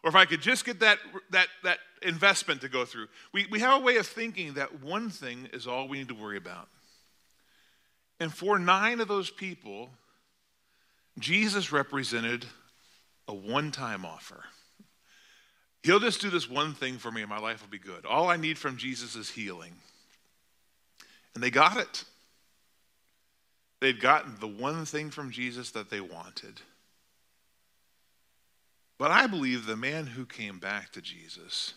Or 0.04 0.10
if 0.10 0.16
I 0.16 0.26
could 0.26 0.42
just 0.42 0.66
get 0.66 0.82
that, 0.82 1.00
that, 1.32 1.48
that 1.64 1.80
investment 2.04 2.62
to 2.62 2.70
go 2.70 2.86
through. 2.86 3.08
We, 3.34 3.48
we 3.50 3.60
have 3.60 3.82
a 3.82 3.84
way 3.84 3.98
of 3.98 4.06
thinking 4.06 4.54
that 4.54 4.84
one 4.84 5.10
thing 5.10 5.50
is 5.52 5.66
all 5.66 5.88
we 5.88 5.98
need 5.98 6.10
to 6.10 6.14
worry 6.14 6.38
about. 6.38 6.68
And 8.20 8.32
for 8.32 8.60
nine 8.60 9.00
of 9.00 9.08
those 9.08 9.32
people, 9.32 9.90
Jesus 11.18 11.72
represented 11.72 12.46
a 13.28 13.34
one 13.34 13.72
time 13.72 14.06
offer. 14.06 14.44
He'll 15.84 16.00
just 16.00 16.22
do 16.22 16.30
this 16.30 16.50
one 16.50 16.74
thing 16.74 16.98
for 16.98 17.12
me 17.12 17.22
and 17.22 17.30
my 17.30 17.40
life 17.40 17.62
will 17.62 17.70
be 17.70 17.80
good. 17.80 18.06
All 18.06 18.30
I 18.30 18.36
need 18.36 18.58
from 18.58 18.78
Jesus 18.78 19.16
is 19.16 19.30
healing. 19.30 19.74
And 21.34 21.44
they 21.44 21.50
got 21.50 21.78
it. 21.78 22.04
They'd 23.80 24.02
gotten 24.02 24.36
the 24.40 24.48
one 24.48 24.86
thing 24.86 25.10
from 25.10 25.32
Jesus 25.32 25.72
that 25.72 25.90
they 25.90 26.02
wanted. 26.02 26.60
But 28.98 29.12
I 29.12 29.28
believe 29.28 29.66
the 29.66 29.78
man 29.78 30.06
who 30.06 30.26
came 30.26 30.60
back 30.60 30.92
to 30.92 31.02
Jesus 31.02 31.74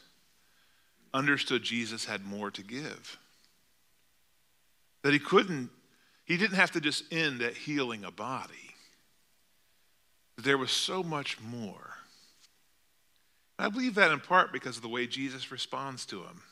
understood 1.15 1.63
Jesus 1.63 2.05
had 2.05 2.25
more 2.25 2.51
to 2.51 2.63
give. 2.63 3.19
That 5.03 5.13
he 5.13 5.21
couldn't, 5.21 5.71
he 6.25 6.37
didn't 6.37 6.57
have 6.57 6.73
to 6.73 6.81
just 6.81 7.05
end 7.13 7.41
at 7.41 7.55
healing 7.55 8.05
a 8.05 8.11
body. 8.11 8.75
There 10.37 10.59
was 10.59 10.73
so 10.73 11.05
much 11.05 11.41
more. 11.41 11.99
I 13.59 13.69
believe 13.69 13.95
that 13.95 14.11
in 14.11 14.21
part 14.21 14.53
because 14.53 14.77
of 14.77 14.83
the 14.83 14.89
way 14.89 15.07
Jesus 15.07 15.53
responds 15.53 16.05
to 16.07 16.23
him. 16.23 16.43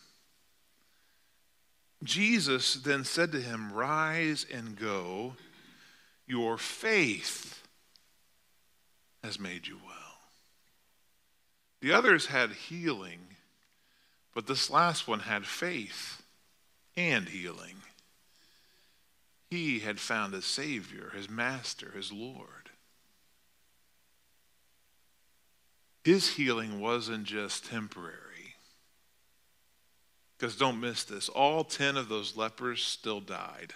Jesus 2.02 2.74
then 2.74 3.04
said 3.04 3.32
to 3.32 3.40
him, 3.40 3.72
Rise 3.72 4.46
and 4.50 4.76
go, 4.76 5.34
your 6.30 6.58
faith 6.58 7.66
has 9.24 9.40
made 9.40 9.66
you 9.66 9.78
well. 9.84 9.96
The 11.80 11.92
others 11.92 12.26
had 12.26 12.52
healing, 12.52 13.18
but 14.32 14.46
this 14.46 14.70
last 14.70 15.08
one 15.08 15.20
had 15.20 15.44
faith 15.44 16.22
and 16.96 17.28
healing. 17.28 17.76
He 19.50 19.80
had 19.80 19.98
found 19.98 20.32
a 20.32 20.40
Savior, 20.42 21.10
his 21.16 21.28
Master, 21.28 21.90
his 21.96 22.12
Lord. 22.12 22.69
His 26.04 26.30
healing 26.30 26.80
wasn't 26.80 27.24
just 27.24 27.66
temporary. 27.66 28.54
Because 30.38 30.56
don't 30.56 30.80
miss 30.80 31.04
this 31.04 31.28
all 31.28 31.64
10 31.64 31.96
of 31.96 32.08
those 32.08 32.36
lepers 32.36 32.82
still 32.82 33.20
died. 33.20 33.74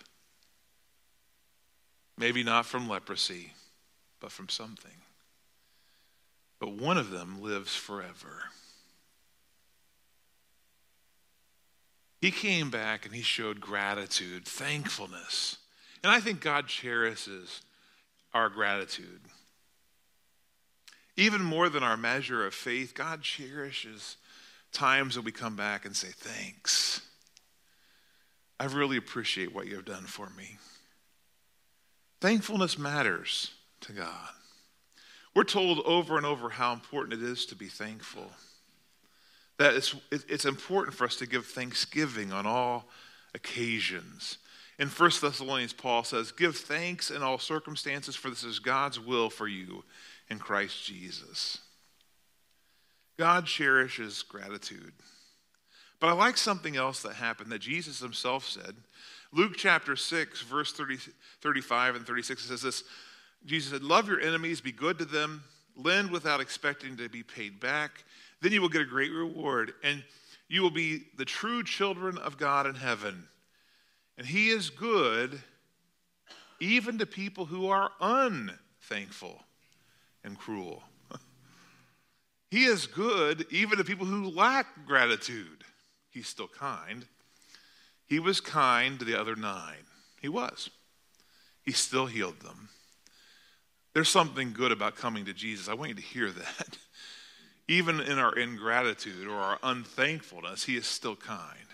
Maybe 2.17 2.43
not 2.43 2.65
from 2.65 2.89
leprosy, 2.89 3.53
but 4.21 4.33
from 4.33 4.49
something. 4.49 4.91
But 6.59 6.73
one 6.73 6.97
of 6.97 7.11
them 7.11 7.43
lives 7.43 7.75
forever. 7.75 8.45
He 12.21 12.31
came 12.31 12.71
back 12.71 13.05
and 13.05 13.15
he 13.15 13.21
showed 13.21 13.61
gratitude, 13.61 14.47
thankfulness. 14.47 15.59
And 16.03 16.11
I 16.11 16.21
think 16.21 16.41
God 16.41 16.69
cherishes 16.69 17.61
our 18.33 18.49
gratitude. 18.49 19.21
Even 21.17 21.43
more 21.43 21.69
than 21.69 21.83
our 21.83 21.97
measure 21.97 22.47
of 22.47 22.55
faith, 22.55 22.95
God 22.95 23.23
cherishes 23.23 24.17
times 24.73 25.15
that 25.15 25.23
we 25.23 25.33
come 25.33 25.57
back 25.57 25.85
and 25.85 25.97
say, 25.97 26.09
Thanks. 26.09 27.01
I 28.59 28.67
really 28.67 28.97
appreciate 28.97 29.55
what 29.55 29.67
you 29.67 29.77
have 29.77 29.85
done 29.85 30.05
for 30.05 30.29
me. 30.37 30.59
Thankfulness 32.21 32.79
matters 32.79 33.51
to 33.81 33.93
God. 33.93 34.31
We're 35.35 35.45
told 35.45 35.81
over 35.81 36.17
and 36.17 36.25
over 36.25 36.49
how 36.49 36.73
important 36.73 37.21
it 37.21 37.29
is 37.29 37.47
to 37.47 37.57
be 37.57 37.67
thankful. 37.67 38.31
That 39.59 39.75
it's, 39.75 39.95
it's 40.11 40.45
important 40.45 40.97
for 40.97 41.05
us 41.05 41.17
to 41.17 41.27
give 41.27 41.47
thanksgiving 41.47 42.33
on 42.33 42.47
all 42.47 42.89
occasions. 43.35 44.39
In 44.79 44.89
1 44.89 45.11
Thessalonians, 45.21 45.73
Paul 45.73 46.05
says, 46.05 46.33
Give 46.33 46.57
thanks 46.57 47.11
in 47.11 47.23
all 47.23 47.39
circumstances, 47.39 48.17
for 48.17 48.31
this 48.31 48.45
is 48.45 48.59
God's 48.59 48.99
will 48.99 49.31
for 49.31 49.47
you 49.47 49.85
in 50.29 50.39
Christ 50.39 50.85
Jesus. 50.85 51.59
God 53.19 53.47
cherishes 53.47 54.23
gratitude. 54.23 54.93
But 56.01 56.09
I 56.09 56.13
like 56.13 56.37
something 56.37 56.77
else 56.77 57.03
that 57.03 57.15
happened 57.15 57.51
that 57.53 57.61
Jesus 57.61 58.01
himself 58.01 58.47
said. 58.47 58.75
Luke 59.33 59.55
chapter 59.57 59.97
6, 59.97 60.43
verse 60.43 60.73
30, 60.73 60.99
35 61.41 61.97
and 61.97 62.07
36 62.07 62.45
says 62.45 62.63
this 62.63 62.85
Jesus 63.47 63.73
said, 63.73 63.83
Love 63.83 64.09
your 64.09 64.21
enemies, 64.21 64.61
be 64.61 64.73
good 64.73 64.99
to 64.99 65.05
them, 65.05 65.45
lend 65.77 66.11
without 66.11 66.41
expecting 66.41 66.97
to 66.97 67.09
be 67.09 67.23
paid 67.23 67.61
back. 67.61 68.05
Then 68.41 68.53
you 68.53 68.61
will 68.61 68.69
get 68.69 68.83
a 68.83 68.87
great 68.87 69.13
reward, 69.13 69.75
and 69.83 70.03
you 70.49 70.63
will 70.63 70.71
be 70.71 71.05
the 71.17 71.25
true 71.25 71.63
children 71.63 72.19
of 72.19 72.37
God 72.37 72.67
in 72.67 72.75
heaven. 72.75 73.29
And 74.19 74.27
He 74.27 74.51
is 74.51 74.71
good 74.71 75.41
even 76.61 76.99
to 76.99 77.07
people 77.07 77.47
who 77.47 77.69
are 77.69 77.91
unthankful 78.01 79.43
and 80.25 80.39
cruel. 80.39 80.83
he 82.51 82.65
is 82.65 82.87
good 82.87 83.47
even 83.51 83.79
to 83.79 83.85
people 83.85 84.07
who 84.07 84.31
lack 84.31 84.67
gratitude. 84.87 85.65
He's 86.11 86.29
still 86.29 86.49
kind. 86.49 87.07
He 88.07 88.19
was 88.19 88.41
kind 88.41 88.99
to 88.99 89.05
the 89.05 89.19
other 89.21 89.37
nine. 89.37 89.85
He 90.21 90.29
was. 90.29 90.71
He 91.63 91.73
still 91.73 92.07
healed 92.07 92.41
them. 92.41 92.69
There's 93.95 94.09
something 94.09 94.53
good 94.53 94.73
about 94.73 94.97
coming 94.97 95.25
to 95.27 95.33
Jesus. 95.33 95.69
I 95.69 95.75
want 95.75 95.91
you 95.91 95.95
to 95.95 96.03
hear 96.03 96.31
that. 96.31 96.79
Even 97.69 98.01
in 98.01 98.19
our 98.19 98.37
ingratitude 98.37 99.27
or 99.27 99.37
our 99.37 99.59
unthankfulness, 99.63 100.65
He 100.65 100.77
is 100.77 100.87
still 100.87 101.17
kind. 101.17 101.67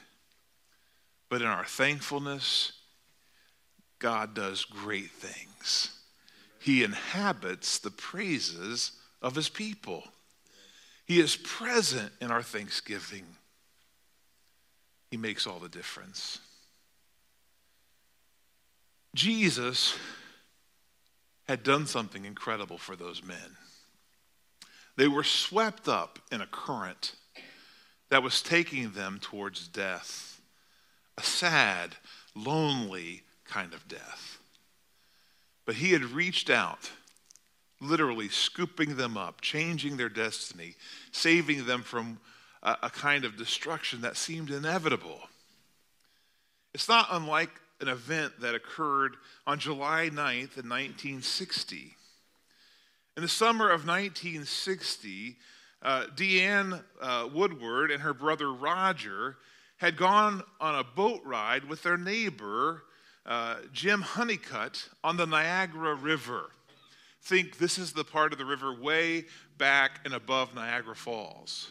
But 1.29 1.43
in 1.43 1.49
our 1.49 1.65
thankfulness, 1.65 2.73
God 3.99 4.35
does 4.35 4.65
great 4.65 5.11
things. 5.11 6.00
He 6.61 6.85
inhabits 6.85 7.79
the 7.79 7.91
praises 7.91 8.93
of 9.23 9.35
His 9.35 9.49
people. 9.49 10.05
He 11.07 11.19
is 11.19 11.37
present 11.37 12.13
in 12.21 12.31
our 12.31 12.43
thanksgiving. 12.43 13.25
He 15.11 15.17
makes 15.17 15.47
all 15.47 15.59
the 15.59 15.69
difference. 15.69 16.39
Jesus 19.15 19.99
had 21.49 21.63
done 21.65 21.87
something 21.87 22.25
incredible 22.25 22.79
for 22.79 22.95
those 22.95 23.25
men. 23.25 23.57
They 24.97 25.09
were 25.09 25.25
swept 25.25 25.89
up 25.89 26.19
in 26.31 26.43
a 26.43 26.47
current 26.47 27.15
that 28.11 28.23
was 28.23 28.43
taking 28.43 28.93
them 28.93 29.19
towards 29.21 29.67
death. 29.67 30.41
A 31.17 31.23
sad, 31.23 31.97
lonely 32.35 33.23
kind 33.45 33.73
of 33.73 33.89
death. 33.89 34.40
But 35.71 35.77
he 35.77 35.93
had 35.93 36.03
reached 36.03 36.51
out, 36.51 36.91
literally 37.81 38.29
scooping 38.29 38.97
them 38.97 39.17
up, 39.17 39.41
changing 39.41 39.99
their 39.99 40.09
destiny, 40.09 40.75
saving 41.13 41.65
them 41.65 41.85
from 41.85 42.19
a, 42.65 42.77
a 42.83 42.91
kind 42.91 43.25
of 43.25 43.37
destruction 43.37 44.01
that 44.01 44.17
seemed 44.17 44.51
inevitable. 44.51 45.21
It's 46.75 46.89
not 46.89 47.07
unlike 47.13 47.51
an 47.81 47.87
event 47.87 48.41
that 48.41 48.57
occurred 48.57 49.15
on 49.47 49.61
July 49.61 50.11
9th 50.13 50.59
in 50.59 50.69
1960. 50.69 51.95
In 53.17 53.23
the 53.23 53.29
summer 53.29 53.67
of 53.67 53.87
1960, 53.87 55.37
uh, 55.83 56.07
Deanne 56.17 56.83
uh, 57.01 57.29
Woodward 57.33 57.93
and 57.93 58.03
her 58.03 58.13
brother 58.13 58.53
Roger 58.53 59.37
had 59.77 59.97
gone 59.97 60.43
on 60.61 60.75
a 60.75 60.83
boat 60.83 61.21
ride 61.25 61.67
with 61.67 61.85
their 61.85 61.97
neighbor, 61.97 62.83
uh, 63.27 63.57
Jim 63.73 64.03
Honeycutt, 64.03 64.89
on 65.05 65.17
the 65.17 65.27
Niagara 65.27 65.95
River. 65.95 66.51
Think 67.23 67.59
this 67.59 67.79
is 67.79 67.93
the 67.93 68.05
part 68.05 68.33
of 68.33 68.39
the 68.39 68.45
river 68.45 68.75
way 68.75 69.27
back 69.59 70.01
and 70.05 70.15
above 70.15 70.55
Niagara 70.55 70.97
Falls. 70.97 71.71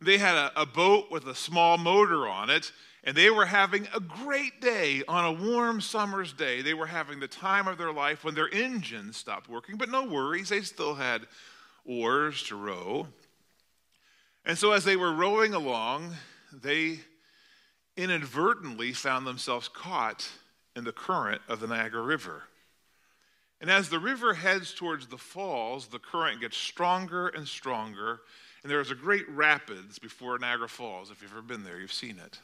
They 0.00 0.18
had 0.18 0.34
a, 0.34 0.62
a 0.62 0.66
boat 0.66 1.10
with 1.10 1.26
a 1.26 1.34
small 1.34 1.78
motor 1.78 2.26
on 2.26 2.50
it, 2.50 2.72
and 3.04 3.16
they 3.16 3.30
were 3.30 3.46
having 3.46 3.86
a 3.94 4.00
great 4.00 4.60
day 4.60 5.02
on 5.06 5.24
a 5.24 5.32
warm 5.32 5.80
summer's 5.80 6.32
day. 6.32 6.62
They 6.62 6.74
were 6.74 6.86
having 6.86 7.20
the 7.20 7.28
time 7.28 7.68
of 7.68 7.78
their 7.78 7.92
life 7.92 8.24
when 8.24 8.34
their 8.34 8.48
engine 8.48 9.12
stopped 9.12 9.48
working, 9.48 9.76
but 9.76 9.90
no 9.90 10.04
worries, 10.04 10.48
they 10.48 10.62
still 10.62 10.94
had 10.94 11.26
oars 11.84 12.42
to 12.44 12.56
row. 12.56 13.08
And 14.44 14.58
so, 14.58 14.72
as 14.72 14.84
they 14.84 14.96
were 14.96 15.12
rowing 15.12 15.54
along, 15.54 16.14
they 16.52 17.00
inadvertently 17.96 18.92
found 18.92 19.26
themselves 19.26 19.68
caught 19.68 20.28
in 20.74 20.84
the 20.84 20.92
current 20.92 21.42
of 21.48 21.60
the 21.60 21.66
Niagara 21.66 22.02
River. 22.02 22.44
And 23.60 23.70
as 23.70 23.88
the 23.88 24.00
river 24.00 24.34
heads 24.34 24.74
towards 24.74 25.06
the 25.06 25.18
falls, 25.18 25.86
the 25.86 25.98
current 25.98 26.40
gets 26.40 26.56
stronger 26.56 27.28
and 27.28 27.46
stronger, 27.46 28.20
and 28.62 28.70
there 28.70 28.80
is 28.80 28.90
a 28.90 28.96
great 28.96 29.28
rapids 29.28 29.98
before 29.98 30.38
Niagara 30.38 30.68
Falls. 30.68 31.10
If 31.10 31.22
you've 31.22 31.32
ever 31.32 31.42
been 31.42 31.64
there, 31.64 31.78
you've 31.78 31.92
seen 31.92 32.18
it. 32.18 32.40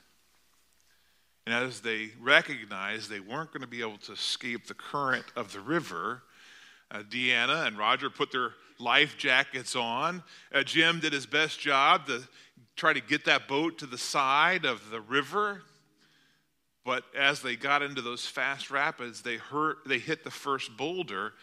And 1.47 1.55
as 1.55 1.81
they 1.81 2.11
recognized 2.21 3.09
they 3.09 3.21
weren't 3.21 3.53
going 3.53 3.63
to 3.63 3.69
be 3.69 3.81
able 3.81 3.99
to 3.99 4.13
escape 4.13 4.67
the 4.67 4.75
current 4.75 5.25
of 5.35 5.53
the 5.53 5.61
river, 5.61 6.23
uh, 6.91 7.03
Deanna 7.09 7.67
and 7.67 7.79
Roger 7.79 8.11
put 8.11 8.31
their 8.31 8.51
life 8.79 9.17
jackets 9.19 9.75
on. 9.75 10.23
Uh, 10.55 10.63
Jim 10.63 11.01
did 11.01 11.13
his 11.13 11.27
best 11.27 11.59
job 11.59 12.07
to 12.07 12.23
try 12.79 12.93
to 12.93 13.01
get 13.01 13.25
that 13.25 13.49
boat 13.49 13.79
to 13.79 13.87
the 13.87 13.99
side 13.99 14.65
of 14.65 14.91
the 14.91 15.01
river. 15.01 15.63
But 16.85 17.05
as 17.15 17.43
they 17.43 17.57
got 17.57 17.83
into 17.83 18.01
those 18.01 18.27
fast 18.27 18.71
rapids, 18.71 19.21
they, 19.21 19.37
hurt, 19.37 19.79
they 19.85 19.99
hit 19.99 20.25
the 20.25 20.31
first 20.31 20.77
boulder, 20.77 21.35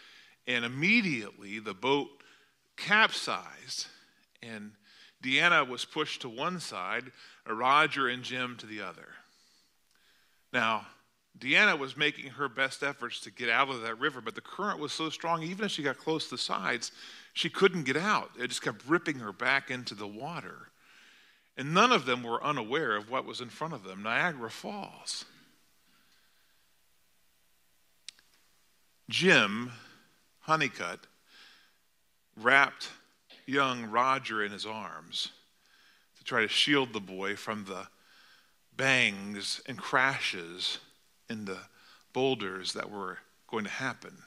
and 0.48 0.64
immediately 0.64 1.60
the 1.60 1.74
boat 1.74 2.08
capsized, 2.76 3.86
and 4.42 4.72
Deanna 5.22 5.68
was 5.68 5.84
pushed 5.84 6.22
to 6.22 6.28
one 6.28 6.58
side, 6.58 7.12
Roger 7.46 8.08
and 8.08 8.22
Jim 8.22 8.56
to 8.58 8.66
the 8.66 8.80
other. 8.80 9.08
Now, 10.52 10.86
Deanna 11.38 11.78
was 11.78 11.96
making 11.96 12.30
her 12.30 12.48
best 12.48 12.82
efforts 12.82 13.20
to 13.20 13.30
get 13.30 13.50
out 13.50 13.68
of 13.68 13.82
that 13.82 14.00
river, 14.00 14.20
but 14.20 14.34
the 14.34 14.40
current 14.40 14.80
was 14.80 14.92
so 14.92 15.10
strong, 15.10 15.42
even 15.42 15.66
as 15.66 15.72
she 15.72 15.82
got 15.82 15.98
close 15.98 16.24
to 16.24 16.30
the 16.30 16.38
sides, 16.38 16.92
she 17.34 17.50
couldn't 17.50 17.84
get 17.84 17.96
out. 17.96 18.30
It 18.38 18.48
just 18.48 18.62
kept 18.62 18.82
ripping 18.88 19.18
her 19.18 19.32
back 19.32 19.70
into 19.70 19.94
the 19.94 20.08
water. 20.08 20.70
And 21.56 21.72
none 21.72 21.92
of 21.92 22.04
them 22.04 22.22
were 22.22 22.42
unaware 22.44 22.96
of 22.96 23.10
what 23.10 23.24
was 23.24 23.40
in 23.40 23.48
front 23.48 23.72
of 23.72 23.82
them 23.82 24.02
Niagara 24.02 24.50
Falls. 24.50 25.24
Jim 29.08 29.72
Honeycutt 30.40 31.00
wrapped 32.36 32.90
young 33.46 33.90
Roger 33.90 34.44
in 34.44 34.52
his 34.52 34.66
arms 34.66 35.30
to 36.18 36.24
try 36.24 36.42
to 36.42 36.48
shield 36.48 36.92
the 36.92 37.00
boy 37.00 37.36
from 37.36 37.64
the 37.64 37.86
bangs 38.76 39.60
and 39.66 39.78
crashes 39.78 40.78
in 41.30 41.44
the 41.44 41.58
boulders 42.12 42.72
that 42.74 42.90
were 42.90 43.18
going 43.46 43.64
to 43.64 43.70
happen. 43.70 44.18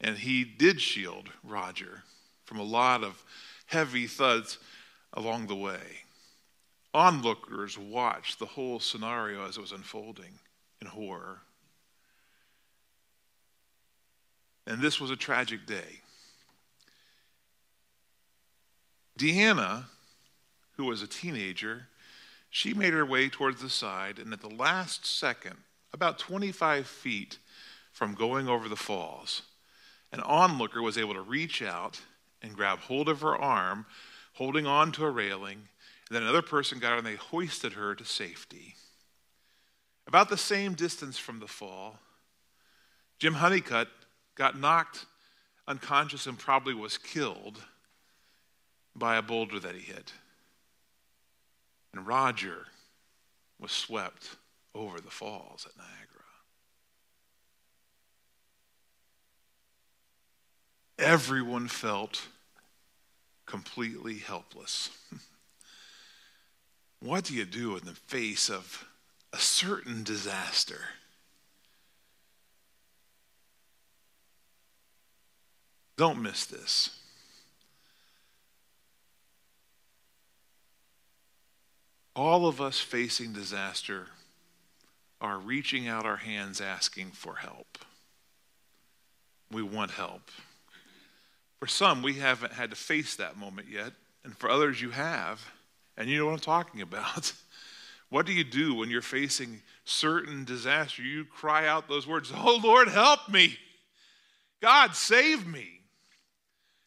And 0.00 0.16
he 0.16 0.44
did 0.44 0.80
shield 0.80 1.28
Roger 1.44 2.02
from 2.44 2.58
a 2.58 2.64
lot 2.64 3.04
of 3.04 3.22
heavy 3.66 4.06
thuds 4.06 4.58
along 5.14 5.46
the 5.46 5.56
way. 5.56 6.04
Onlookers 6.92 7.78
watched 7.78 8.38
the 8.38 8.46
whole 8.46 8.80
scenario 8.80 9.46
as 9.46 9.56
it 9.56 9.60
was 9.60 9.72
unfolding 9.72 10.38
in 10.80 10.88
horror. 10.88 11.40
And 14.66 14.80
this 14.80 15.00
was 15.00 15.10
a 15.10 15.16
tragic 15.16 15.66
day. 15.66 16.00
Deanna, 19.18 19.84
who 20.76 20.84
was 20.86 21.02
a 21.02 21.06
teenager, 21.06 21.88
she 22.48 22.74
made 22.74 22.92
her 22.92 23.04
way 23.04 23.28
towards 23.28 23.60
the 23.60 23.70
side, 23.70 24.18
and 24.18 24.32
at 24.32 24.40
the 24.40 24.48
last 24.48 25.06
second, 25.06 25.56
about 25.92 26.18
25 26.18 26.86
feet 26.86 27.38
from 27.92 28.14
going 28.14 28.48
over 28.48 28.68
the 28.68 28.76
falls, 28.76 29.42
an 30.12 30.20
onlooker 30.20 30.82
was 30.82 30.98
able 30.98 31.14
to 31.14 31.20
reach 31.20 31.62
out 31.62 32.00
and 32.42 32.54
grab 32.54 32.80
hold 32.80 33.08
of 33.08 33.20
her 33.20 33.36
arm, 33.36 33.86
holding 34.40 34.66
on 34.66 34.90
to 34.90 35.04
a 35.04 35.10
railing. 35.10 35.68
And 36.08 36.16
then 36.16 36.22
another 36.22 36.40
person 36.40 36.78
got 36.78 36.92
her 36.92 36.96
and 36.96 37.06
they 37.06 37.16
hoisted 37.16 37.74
her 37.74 37.94
to 37.94 38.06
safety. 38.06 38.74
About 40.06 40.30
the 40.30 40.38
same 40.38 40.72
distance 40.72 41.18
from 41.18 41.40
the 41.40 41.46
fall, 41.46 41.98
Jim 43.18 43.34
Honeycutt 43.34 43.88
got 44.36 44.58
knocked 44.58 45.04
unconscious 45.68 46.26
and 46.26 46.38
probably 46.38 46.72
was 46.72 46.96
killed 46.96 47.60
by 48.96 49.16
a 49.16 49.22
boulder 49.22 49.60
that 49.60 49.74
he 49.74 49.82
hit. 49.82 50.14
And 51.92 52.06
Roger 52.06 52.68
was 53.58 53.72
swept 53.72 54.36
over 54.74 55.02
the 55.02 55.10
falls 55.10 55.66
at 55.66 55.76
Niagara. 55.76 56.20
everyone 61.00 61.66
felt 61.66 62.28
completely 63.50 64.18
helpless. 64.18 64.90
what 67.00 67.24
do 67.24 67.34
you 67.34 67.44
do 67.44 67.76
in 67.76 67.84
the 67.84 67.94
face 67.94 68.48
of 68.48 68.86
a 69.32 69.38
certain 69.38 70.04
disaster? 70.04 70.80
Don't 75.96 76.22
miss 76.22 76.46
this. 76.46 76.96
All 82.14 82.46
of 82.46 82.60
us 82.60 82.78
facing 82.78 83.32
disaster 83.32 84.06
are 85.20 85.38
reaching 85.38 85.88
out 85.88 86.06
our 86.06 86.16
hands 86.16 86.60
asking 86.60 87.10
for 87.10 87.36
help. 87.36 87.78
We 89.50 89.62
want 89.62 89.90
help. 89.90 90.30
For 91.60 91.66
some, 91.66 92.02
we 92.02 92.14
haven't 92.14 92.54
had 92.54 92.70
to 92.70 92.76
face 92.76 93.14
that 93.16 93.36
moment 93.36 93.68
yet, 93.70 93.92
and 94.24 94.36
for 94.36 94.50
others, 94.50 94.80
you 94.80 94.90
have. 94.90 95.44
And 95.96 96.08
you 96.08 96.18
know 96.18 96.26
what 96.26 96.32
I'm 96.32 96.38
talking 96.40 96.80
about. 96.80 97.32
What 98.10 98.26
do 98.26 98.32
you 98.32 98.42
do 98.42 98.74
when 98.74 98.90
you're 98.90 99.02
facing 99.02 99.62
certain 99.84 100.44
disaster? 100.44 101.00
You 101.00 101.24
cry 101.24 101.68
out 101.68 101.88
those 101.88 102.08
words, 102.08 102.32
Oh 102.34 102.60
Lord, 102.60 102.88
help 102.88 103.28
me! 103.28 103.56
God, 104.60 104.96
save 104.96 105.46
me! 105.46 105.80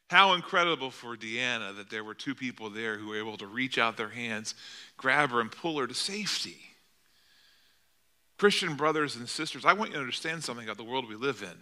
How 0.09 0.33
incredible 0.33 0.91
for 0.91 1.15
Deanna 1.15 1.77
that 1.77 1.89
there 1.89 2.03
were 2.03 2.13
two 2.13 2.35
people 2.35 2.69
there 2.69 2.97
who 2.97 3.07
were 3.07 3.17
able 3.17 3.37
to 3.37 3.47
reach 3.47 3.77
out 3.77 3.95
their 3.95 4.09
hands, 4.09 4.53
grab 4.97 5.31
her, 5.31 5.39
and 5.39 5.49
pull 5.49 5.79
her 5.79 5.87
to 5.87 5.93
safety. 5.93 6.57
Christian 8.37 8.75
brothers 8.75 9.15
and 9.15 9.27
sisters, 9.29 9.63
I 9.63 9.73
want 9.73 9.91
you 9.91 9.95
to 9.95 10.01
understand 10.01 10.43
something 10.43 10.65
about 10.65 10.77
the 10.77 10.83
world 10.83 11.07
we 11.07 11.15
live 11.15 11.41
in. 11.41 11.57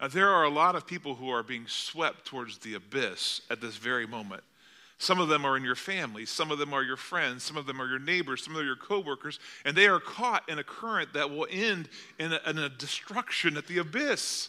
Uh, 0.00 0.08
there 0.08 0.30
are 0.30 0.44
a 0.44 0.50
lot 0.50 0.74
of 0.74 0.86
people 0.86 1.14
who 1.14 1.28
are 1.28 1.42
being 1.42 1.66
swept 1.66 2.24
towards 2.24 2.58
the 2.58 2.74
abyss 2.74 3.42
at 3.50 3.60
this 3.60 3.76
very 3.76 4.06
moment. 4.06 4.42
Some 4.96 5.20
of 5.20 5.28
them 5.28 5.44
are 5.44 5.56
in 5.56 5.64
your 5.64 5.74
family, 5.74 6.26
some 6.26 6.50
of 6.50 6.58
them 6.58 6.72
are 6.72 6.82
your 6.82 6.96
friends, 6.96 7.42
some 7.42 7.56
of 7.56 7.66
them 7.66 7.80
are 7.80 7.86
your 7.86 7.98
neighbors, 7.98 8.44
some 8.44 8.54
of 8.54 8.58
them 8.58 8.64
are 8.64 8.66
your 8.66 8.76
coworkers, 8.76 9.38
and 9.64 9.76
they 9.76 9.86
are 9.86 10.00
caught 10.00 10.48
in 10.48 10.58
a 10.58 10.64
current 10.64 11.12
that 11.14 11.30
will 11.30 11.46
end 11.50 11.88
in 12.18 12.32
a, 12.32 12.40
in 12.46 12.58
a 12.58 12.68
destruction 12.68 13.56
at 13.56 13.66
the 13.66 13.78
abyss. 13.78 14.48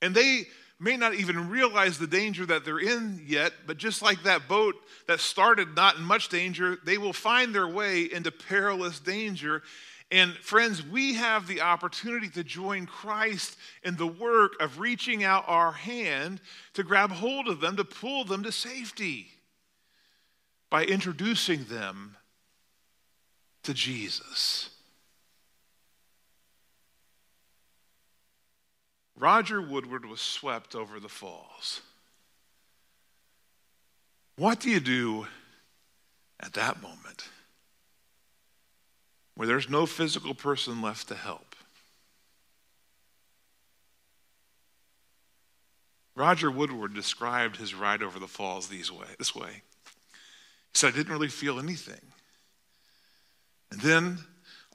And 0.00 0.14
they 0.14 0.46
may 0.80 0.96
not 0.96 1.14
even 1.14 1.48
realize 1.48 1.98
the 1.98 2.06
danger 2.06 2.44
that 2.46 2.64
they're 2.64 2.80
in 2.80 3.22
yet, 3.24 3.52
but 3.66 3.78
just 3.78 4.02
like 4.02 4.22
that 4.24 4.48
boat 4.48 4.74
that 5.06 5.20
started 5.20 5.74
not 5.74 5.96
in 5.96 6.02
much 6.02 6.28
danger, 6.28 6.78
they 6.84 6.98
will 6.98 7.12
find 7.12 7.54
their 7.54 7.68
way 7.68 8.02
into 8.02 8.30
perilous 8.30 9.00
danger 9.00 9.62
And 10.14 10.36
friends, 10.36 10.80
we 10.86 11.14
have 11.14 11.48
the 11.48 11.62
opportunity 11.62 12.28
to 12.28 12.44
join 12.44 12.86
Christ 12.86 13.56
in 13.82 13.96
the 13.96 14.06
work 14.06 14.52
of 14.60 14.78
reaching 14.78 15.24
out 15.24 15.42
our 15.48 15.72
hand 15.72 16.40
to 16.74 16.84
grab 16.84 17.10
hold 17.10 17.48
of 17.48 17.60
them, 17.60 17.76
to 17.76 17.84
pull 17.84 18.24
them 18.24 18.44
to 18.44 18.52
safety 18.52 19.26
by 20.70 20.84
introducing 20.84 21.64
them 21.64 22.14
to 23.64 23.74
Jesus. 23.74 24.70
Roger 29.16 29.60
Woodward 29.60 30.06
was 30.06 30.20
swept 30.20 30.76
over 30.76 31.00
the 31.00 31.08
falls. 31.08 31.80
What 34.36 34.60
do 34.60 34.70
you 34.70 34.78
do 34.78 35.26
at 36.38 36.52
that 36.52 36.80
moment 36.80 37.24
where 39.34 39.48
there's 39.48 39.68
no 39.68 39.86
physical 39.86 40.34
person 40.34 40.80
left 40.80 41.08
to 41.08 41.14
help? 41.14 41.54
Roger 46.16 46.50
Woodward 46.50 46.94
described 46.94 47.56
his 47.56 47.74
ride 47.74 48.02
over 48.02 48.18
the 48.18 48.28
falls 48.28 48.68
these 48.68 48.90
way, 48.90 49.06
this 49.18 49.34
way. 49.34 49.62
He 49.84 50.78
said, 50.78 50.92
I 50.92 50.96
didn't 50.96 51.12
really 51.12 51.28
feel 51.28 51.58
anything. 51.58 52.00
And 53.72 53.80
then 53.80 54.18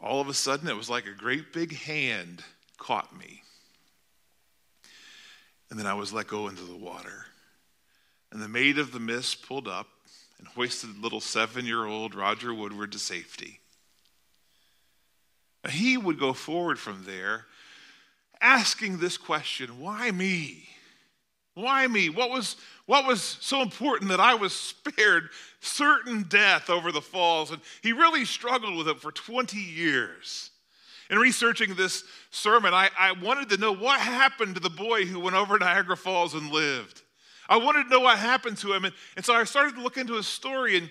all 0.02 0.20
of 0.20 0.28
a 0.28 0.34
sudden, 0.34 0.68
it 0.68 0.76
was 0.76 0.90
like 0.90 1.06
a 1.06 1.14
great 1.18 1.54
big 1.54 1.76
hand 1.76 2.44
caught 2.78 3.18
me. 3.18 3.44
And 5.70 5.80
then 5.80 5.86
I 5.86 5.94
was 5.94 6.12
let 6.12 6.28
go 6.28 6.48
into 6.48 6.64
the 6.64 6.76
water. 6.76 7.26
And 8.32 8.42
the 8.42 8.50
maid 8.50 8.78
of 8.78 8.92
the 8.92 9.00
mist 9.00 9.48
pulled 9.48 9.68
up 9.68 9.88
and 10.38 10.48
hoisted 10.48 11.02
little 11.02 11.22
seven 11.22 11.66
year 11.66 11.86
old 11.86 12.16
Roger 12.16 12.54
Woodward 12.54 12.92
to 12.94 13.00
safety. 13.00 13.60
He 15.70 15.98
would 15.98 16.20
go 16.20 16.34
forward 16.34 16.80
from 16.80 17.04
there 17.06 17.46
asking 18.42 18.98
this 18.98 19.18
question 19.18 19.80
why 19.80 20.12
me? 20.12 20.68
Why 21.56 21.88
me? 21.88 22.10
What 22.10 22.30
was, 22.30 22.56
what 22.86 23.06
was 23.06 23.22
so 23.22 23.62
important 23.62 24.12
that 24.12 24.20
I 24.20 24.36
was 24.36 24.54
spared 24.54 25.30
certain 25.60 26.24
death 26.24 26.70
over 26.70 26.92
the 26.92 27.02
falls? 27.02 27.52
And 27.52 27.60
he 27.82 27.92
really 27.92 28.24
struggled 28.24 28.78
with 28.78 28.88
it 28.88 29.02
for 29.02 29.12
20 29.12 29.58
years. 29.58 30.52
In 31.10 31.18
researching 31.18 31.74
this 31.74 32.04
sermon, 32.30 32.74
I, 32.74 32.90
I 32.98 33.12
wanted 33.12 33.50
to 33.50 33.58
know 33.58 33.74
what 33.74 34.00
happened 34.00 34.56
to 34.56 34.62
the 34.62 34.70
boy 34.70 35.06
who 35.06 35.20
went 35.20 35.36
over 35.36 35.58
Niagara 35.58 35.98
Falls 35.98 36.36
and 36.36 36.52
lived. 36.52 37.02
I 37.50 37.58
wanted 37.58 37.86
to 37.86 37.90
know 37.90 38.02
what 38.02 38.20
happened 38.20 38.58
to 38.60 38.74
him. 38.74 38.86
And, 38.86 38.94
and 39.16 39.26
so 39.26 39.34
I 39.34 39.44
started 39.44 39.76
to 39.76 39.82
look 39.82 39.98
into 39.98 40.14
his 40.14 40.28
story. 40.28 40.78
And, 40.78 40.90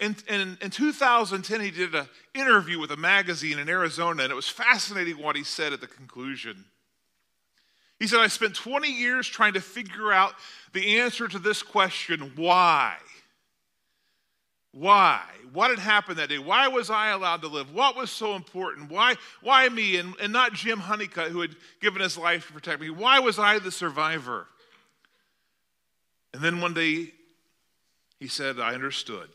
and, 0.00 0.22
and 0.28 0.58
in 0.62 0.70
2010, 0.70 1.60
he 1.60 1.70
did 1.70 1.94
an 1.94 2.08
interview 2.34 2.80
with 2.80 2.90
a 2.90 2.96
magazine 2.96 3.58
in 3.58 3.68
Arizona, 3.68 4.22
and 4.22 4.32
it 4.32 4.34
was 4.34 4.48
fascinating 4.48 5.18
what 5.18 5.36
he 5.36 5.44
said 5.44 5.72
at 5.72 5.80
the 5.80 5.86
conclusion. 5.86 6.64
He 7.98 8.06
said, 8.06 8.20
I 8.20 8.28
spent 8.28 8.54
20 8.54 8.90
years 8.90 9.28
trying 9.28 9.52
to 9.52 9.60
figure 9.60 10.10
out 10.10 10.32
the 10.72 11.00
answer 11.00 11.28
to 11.28 11.38
this 11.38 11.62
question 11.62 12.32
why? 12.34 12.96
Why? 14.72 15.20
What 15.52 15.70
had 15.70 15.80
happened 15.80 16.18
that 16.18 16.28
day? 16.28 16.38
Why 16.38 16.68
was 16.68 16.90
I 16.90 17.08
allowed 17.08 17.42
to 17.42 17.48
live? 17.48 17.74
What 17.74 17.96
was 17.96 18.10
so 18.10 18.36
important? 18.36 18.90
Why, 18.90 19.16
why 19.42 19.68
me 19.68 19.96
and, 19.96 20.14
and 20.20 20.32
not 20.32 20.54
Jim 20.54 20.78
Honeycutt, 20.78 21.30
who 21.30 21.40
had 21.40 21.56
given 21.82 22.00
his 22.00 22.16
life 22.16 22.46
to 22.46 22.52
protect 22.52 22.80
me? 22.80 22.88
Why 22.88 23.18
was 23.18 23.38
I 23.38 23.58
the 23.58 23.72
survivor? 23.72 24.46
And 26.32 26.40
then 26.40 26.60
one 26.60 26.72
day 26.72 27.12
he 28.20 28.28
said, 28.28 28.60
I 28.60 28.74
understood. 28.74 29.28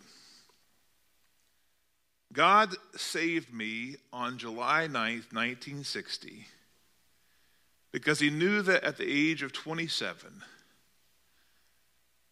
God 2.35 2.75
saved 2.97 3.53
me 3.53 3.95
on 4.11 4.37
July 4.37 4.87
9th, 4.87 5.31
1960, 5.31 6.45
because 7.93 8.19
he 8.19 8.29
knew 8.29 8.61
that 8.61 8.83
at 8.83 8.97
the 8.97 9.09
age 9.09 9.41
of 9.41 9.53
27, 9.53 10.43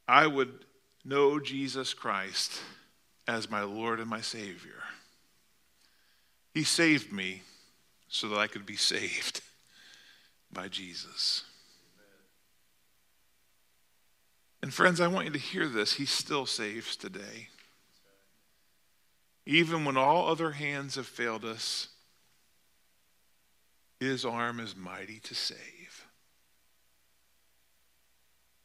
I 0.06 0.28
would 0.28 0.66
know 1.06 1.40
Jesus 1.40 1.94
Christ 1.94 2.60
as 3.30 3.50
my 3.50 3.62
Lord 3.64 4.02
and 4.02 4.10
my 4.10 4.20
Savior. 4.20 4.84
He 6.54 6.66
saved 6.66 7.14
me 7.14 7.44
so 8.10 8.28
that 8.28 8.40
I 8.40 8.48
could 8.48 8.66
be 8.66 8.76
saved 8.78 9.40
by 10.52 10.68
Jesus. 10.68 11.46
And 14.62 14.74
friends, 14.74 15.00
I 15.00 15.08
want 15.08 15.28
you 15.28 15.34
to 15.34 15.40
hear 15.40 15.68
this. 15.68 15.94
He 15.94 16.06
still 16.06 16.46
saves 16.46 16.98
today. 16.98 17.48
Even 19.46 19.84
when 19.84 19.98
all 19.98 20.30
other 20.30 20.52
hands 20.52 20.96
have 20.96 21.06
failed 21.06 21.44
us, 21.44 21.90
his 24.00 24.26
arm 24.26 24.60
is 24.60 24.76
mighty 24.76 25.20
to 25.20 25.36
save. 25.36 26.06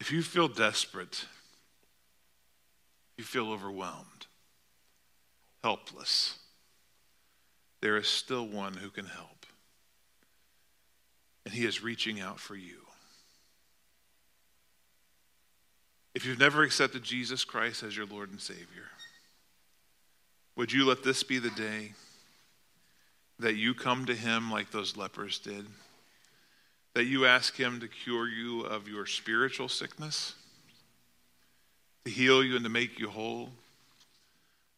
If 0.00 0.12
you 0.12 0.22
feel 0.22 0.48
desperate, 0.48 1.26
you 3.16 3.24
feel 3.24 3.50
overwhelmed, 3.50 4.26
helpless, 5.62 6.38
there 7.80 7.96
is 7.96 8.08
still 8.08 8.46
one 8.46 8.74
who 8.74 8.90
can 8.90 9.06
help. 9.06 9.46
And 11.44 11.54
he 11.54 11.64
is 11.64 11.82
reaching 11.82 12.20
out 12.20 12.38
for 12.38 12.54
you. 12.54 12.78
If 16.14 16.26
you've 16.26 16.38
never 16.38 16.62
accepted 16.62 17.02
Jesus 17.02 17.44
Christ 17.44 17.82
as 17.82 17.96
your 17.96 18.06
Lord 18.06 18.30
and 18.30 18.40
Savior, 18.40 18.88
would 20.58 20.72
you 20.72 20.84
let 20.84 21.04
this 21.04 21.22
be 21.22 21.38
the 21.38 21.50
day 21.50 21.92
that 23.38 23.54
you 23.54 23.74
come 23.74 24.04
to 24.06 24.14
Him 24.14 24.50
like 24.50 24.72
those 24.72 24.96
lepers 24.96 25.38
did? 25.38 25.64
That 26.94 27.04
you 27.04 27.26
ask 27.26 27.54
Him 27.56 27.78
to 27.78 27.86
cure 27.86 28.28
you 28.28 28.62
of 28.62 28.88
your 28.88 29.06
spiritual 29.06 29.68
sickness, 29.68 30.34
to 32.04 32.10
heal 32.10 32.42
you 32.42 32.56
and 32.56 32.64
to 32.64 32.70
make 32.70 32.98
you 32.98 33.08
whole? 33.08 33.50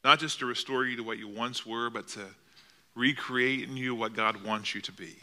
Not 0.04 0.18
just 0.18 0.38
to 0.40 0.46
restore 0.46 0.84
you 0.84 0.98
to 0.98 1.02
what 1.02 1.18
you 1.18 1.28
once 1.28 1.64
were, 1.64 1.88
but 1.88 2.08
to 2.08 2.26
recreate 2.94 3.66
in 3.66 3.74
you 3.74 3.94
what 3.94 4.14
God 4.14 4.44
wants 4.44 4.74
you 4.74 4.82
to 4.82 4.92
be. 4.92 5.16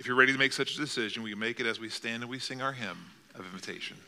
If 0.00 0.06
you're 0.06 0.16
ready 0.16 0.32
to 0.32 0.38
make 0.38 0.54
such 0.54 0.76
a 0.76 0.78
decision, 0.78 1.22
we 1.22 1.34
make 1.34 1.60
it 1.60 1.66
as 1.66 1.78
we 1.78 1.90
stand 1.90 2.22
and 2.22 2.30
we 2.30 2.38
sing 2.38 2.62
our 2.62 2.72
hymn 2.72 2.98
of 3.34 3.44
invitation. 3.44 3.98